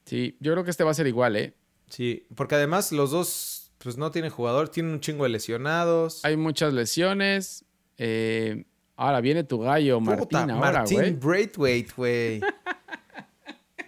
[0.05, 1.55] Sí, yo creo que este va a ser igual, ¿eh?
[1.89, 6.25] Sí, porque además los dos, pues no tienen jugador, tienen un chingo de lesionados.
[6.25, 7.65] Hay muchas lesiones.
[7.99, 8.65] eh,
[8.97, 11.13] ahora viene tu gallo, Martín, Puta, ahora, Martín güey.
[11.13, 12.41] Braithwaite, güey.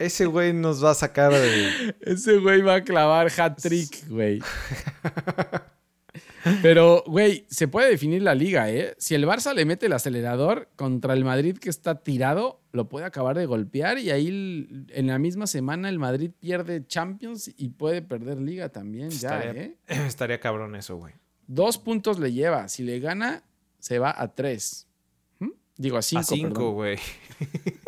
[0.00, 1.94] Ese güey nos va a sacar de...
[2.00, 4.40] Ese güey va a clavar hat-trick, güey.
[6.62, 8.94] Pero, güey, se puede definir la liga, ¿eh?
[8.98, 13.06] Si el Barça le mete el acelerador contra el Madrid que está tirado, lo puede
[13.06, 18.02] acabar de golpear y ahí en la misma semana el Madrid pierde Champions y puede
[18.02, 19.76] perder liga también, ya, Estaría, ¿eh?
[20.06, 21.14] estaría cabrón eso, güey.
[21.46, 22.68] Dos puntos le lleva.
[22.68, 23.42] Si le gana,
[23.78, 24.86] se va a tres.
[25.38, 25.50] ¿Mm?
[25.76, 26.20] Digo, a cinco.
[26.20, 26.98] a cinco, güey.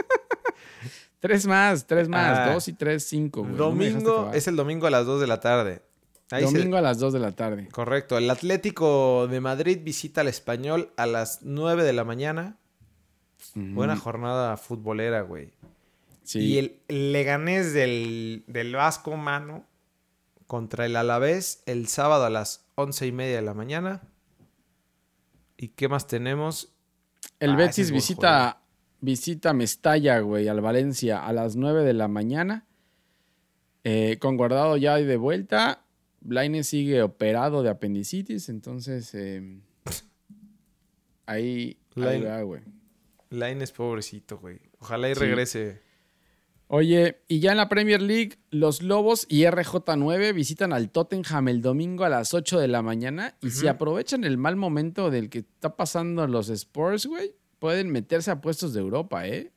[1.27, 2.39] Tres más, tres más.
[2.39, 2.53] Ah.
[2.53, 3.57] dos y tres, cinco, güey.
[3.57, 5.83] Domingo, es el domingo a las 2 de la tarde.
[6.31, 7.69] Ahí se- Domingo a las dos de la tarde.
[7.71, 8.19] Correcto.
[8.19, 12.57] El Atlético de Madrid visita al Español a las 9 de la mañana.
[13.55, 15.53] Buena jornada futbolera, güey.
[16.25, 16.41] Sí.
[16.41, 19.65] Y el Leganés del, del Vasco, mano,
[20.47, 24.03] contra el Alavés el sábado a las once y media de la mañana.
[25.57, 26.73] ¿Y qué más tenemos?
[27.41, 28.61] El Ah, Betis visita,
[29.01, 32.67] visita Mestalla, güey, al Valencia a las 9 de la mañana.
[33.85, 35.83] Eh, con guardado ya de vuelta.
[36.27, 39.61] Blaine sigue operado de apendicitis, entonces eh,
[41.27, 42.63] ahí, ahí Laine- va, güey.
[43.31, 44.61] Laine es pobrecito, güey.
[44.79, 45.21] Ojalá y Sí.
[45.21, 45.83] regrese.
[46.69, 51.63] Oye, y ya en la Premier League, los Lobos y RJ9 visitan al Tottenham el
[51.63, 53.37] domingo a las 8 de la mañana.
[53.41, 58.33] Y si aprovechan el mal momento del que está pasando los Spurs, güey, pueden meterse
[58.33, 59.53] a puestos de Europa, ¿eh?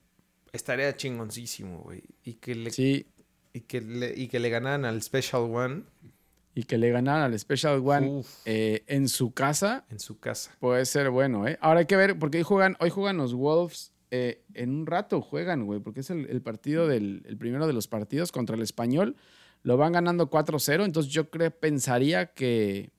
[0.52, 2.04] Estaría chingoncísimo, güey.
[2.24, 3.08] Y que le, Sí,
[3.54, 5.84] y que le, y que le ganaran al Special One
[6.60, 10.56] y que le ganaran al Special One eh, en su casa, en su casa.
[10.60, 11.58] puede ser bueno, ¿eh?
[11.62, 13.94] Ahora hay que ver, porque hoy juegan, hoy juegan los Wolves.
[14.12, 17.74] eh, en un rato juegan, güey, porque es el, el partido del el primero de
[17.74, 19.16] los partidos contra el español.
[19.62, 22.90] Lo van ganando 4-0, entonces yo creo, pensaría que,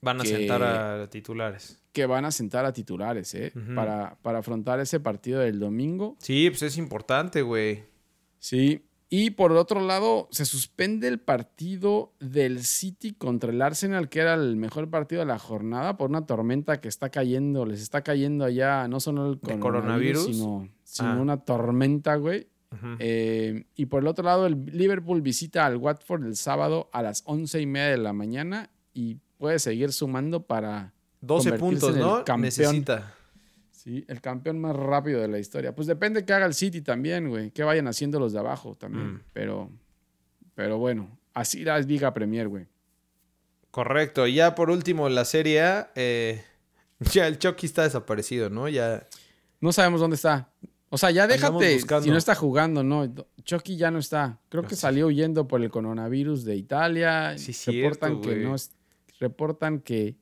[0.00, 1.82] Van a Que- sentar a titulares.
[1.92, 3.52] que van a sentar a titulares, ¿eh?
[3.74, 6.16] Para, para afrontar ese partido del domingo.
[6.20, 7.84] Sí, pues es importante, güey.
[8.38, 8.82] Sí.
[9.10, 14.34] Y por otro lado, se suspende el partido del City contra el Arsenal, que era
[14.34, 18.44] el mejor partido de la jornada, por una tormenta que está cayendo, les está cayendo
[18.44, 20.36] allá, no solo el ¿De coronavirus, coronavirus?
[20.36, 21.16] sino, sino Ah.
[21.20, 22.48] una tormenta, güey.
[22.98, 27.22] Eh, y por el otro lado, el Liverpool visita al Watford el sábado a las
[27.24, 32.24] once y media de la mañana y puede seguir sumando para 12 puntos, ¿no?
[32.24, 32.40] campeón.
[32.42, 33.14] Necesita.
[33.84, 35.74] Sí, el campeón más rápido de la historia.
[35.74, 37.50] Pues depende que haga el City también, güey.
[37.50, 39.14] Que vayan haciendo los de abajo también.
[39.14, 39.20] Mm.
[39.34, 39.70] Pero,
[40.54, 42.66] pero bueno, así la Liga Premier, güey.
[43.70, 44.26] Correcto.
[44.26, 45.92] Y ya por último, la Serie A.
[45.96, 46.42] eh,
[47.12, 48.68] ya el Chucky está desaparecido, ¿no?
[48.70, 49.06] Ya.
[49.60, 50.48] No sabemos dónde está.
[50.88, 53.12] O sea, ya déjate si no está jugando, ¿no?
[53.42, 54.38] Chucky ya no está.
[54.48, 57.36] Creo que salió huyendo por el coronavirus de Italia.
[57.36, 58.56] Sí, reportan cierto, que no
[59.18, 60.16] reportan que,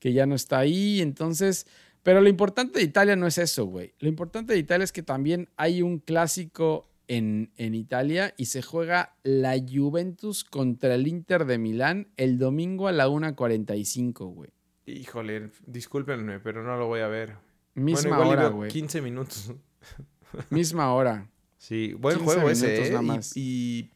[0.00, 1.00] que ya no está ahí.
[1.00, 1.66] Entonces,
[2.02, 3.94] pero lo importante de Italia no es eso, güey.
[3.98, 8.62] Lo importante de Italia es que también hay un clásico en, en Italia y se
[8.62, 14.50] juega la Juventus contra el Inter de Milán el domingo a la 1.45, güey.
[14.86, 17.36] Híjole, discúlpenme, pero no lo voy a ver.
[17.74, 18.70] Misma bueno, hora, güey.
[18.70, 19.52] 15 minutos.
[20.50, 21.28] Misma hora.
[21.58, 22.90] Sí, buen 15 juego ese, ¿eh?
[22.90, 23.36] nada Y- más.
[23.36, 23.90] Y,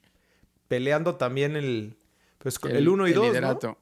[0.68, 1.96] peleando también el.
[2.38, 3.62] Pues el 1 y el 2.
[3.62, 3.78] ¿no?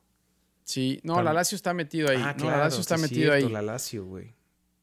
[0.65, 2.17] Sí, no, la Lazio está metido ahí.
[2.21, 3.53] Ah, no, claro, la Lazio está metido cierto, ahí.
[3.53, 4.35] La Lazio, güey.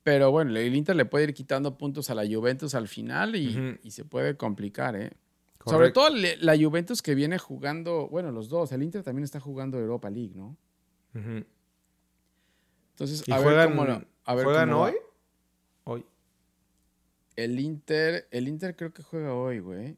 [0.04, 3.78] Pero bueno, el Inter le puede ir quitando puntos a la Juventus al final y,
[3.90, 5.12] se puede complicar, ¿eh?
[5.66, 6.10] Sobre todo
[6.40, 10.34] la Juventus que viene jugando, bueno, los dos, el Inter también está jugando Europa League,
[10.36, 10.56] ¿no?
[12.92, 14.88] Entonces, ¿Y a juegan, ver cómo, lo- a ver juegan cómo va.
[14.88, 14.96] hoy?
[15.84, 16.06] Hoy.
[17.36, 19.98] El Inter, el Inter creo que juega hoy, güey.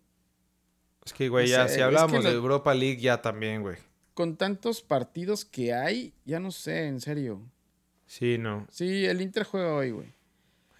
[1.06, 3.78] Es que, güey, ya si es que de lo- Europa League, ya también, güey.
[4.14, 7.41] Con tantos partidos que hay, ya no sé, en serio.
[8.05, 8.68] Sí, no.
[8.70, 10.14] Sí, el Inter juega hoy, güey.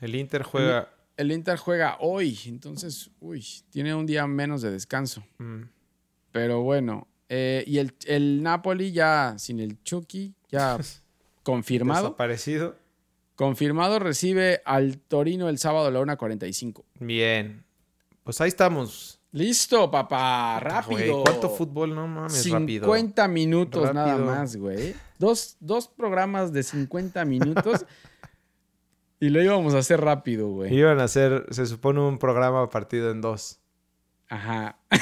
[0.02, 0.90] El Inter juega.
[1.18, 5.24] El Inter juega hoy, entonces, uy, tiene un día menos de descanso.
[5.38, 5.62] mm,
[6.32, 10.78] Pero bueno, eh, y el, el Napoli ya sin el Chucky, ya
[11.44, 12.08] confirmado.
[12.08, 12.76] Desaparecido.
[13.36, 16.84] confirmado recibe al Torino el sábado a la 1.45.
[17.00, 17.64] Bien.
[18.24, 19.20] Pues ahí estamos.
[19.34, 21.24] Listo, papá, Güey, rápido.
[21.24, 21.96] ¿Cuánto fútbol?
[21.96, 23.34] No mames, 50 rápido.
[23.34, 24.96] minutos nada más, güey.
[25.18, 27.84] Dos, dos programas de 50 minutos
[29.20, 30.72] y lo íbamos a hacer rápido, güey.
[30.72, 33.60] Iban a hacer, se supone, un programa partido en dos.
[34.30, 34.78] Ajá.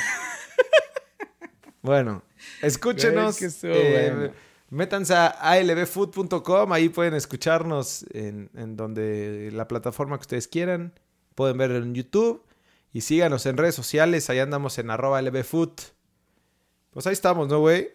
[1.83, 2.21] Bueno,
[2.61, 3.39] escúchenos.
[3.39, 4.33] Güey, que estuvo eh, bueno.
[4.69, 10.93] Métanse a albfood.com, ahí pueden escucharnos en, en donde la plataforma que ustedes quieran.
[11.33, 12.43] Pueden ver en YouTube
[12.93, 15.71] y síganos en redes sociales, ahí andamos en arroba lbfood.
[16.91, 17.89] Pues ahí estamos, ¿no, güey?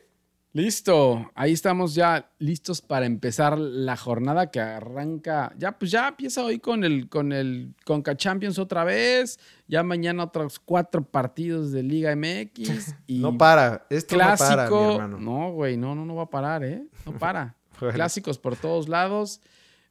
[0.57, 5.53] Listo, ahí estamos ya listos para empezar la jornada que arranca.
[5.59, 9.39] Ya, pues ya empieza hoy con el con el Conca Champions otra vez.
[9.69, 14.49] Ya mañana otros cuatro partidos de Liga MX y No para, esto clásico.
[14.49, 15.19] no para, mi hermano.
[15.19, 16.87] No, güey, no, no, no va a parar, ¿eh?
[17.05, 17.55] No para.
[17.79, 17.93] Bueno.
[17.93, 19.43] Clásicos por todos lados,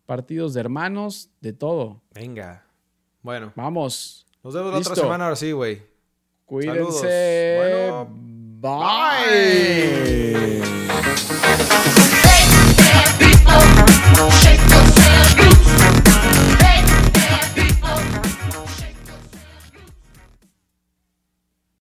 [0.07, 2.01] partidos de hermanos, de todo.
[2.15, 2.65] Venga.
[3.21, 5.81] Bueno, Vamos, nos vemos la otra semana, ahora sí, güey.
[6.45, 7.57] Cuídense.
[7.57, 8.07] Saludos.
[8.07, 8.07] Bueno,
[8.61, 8.95] bye.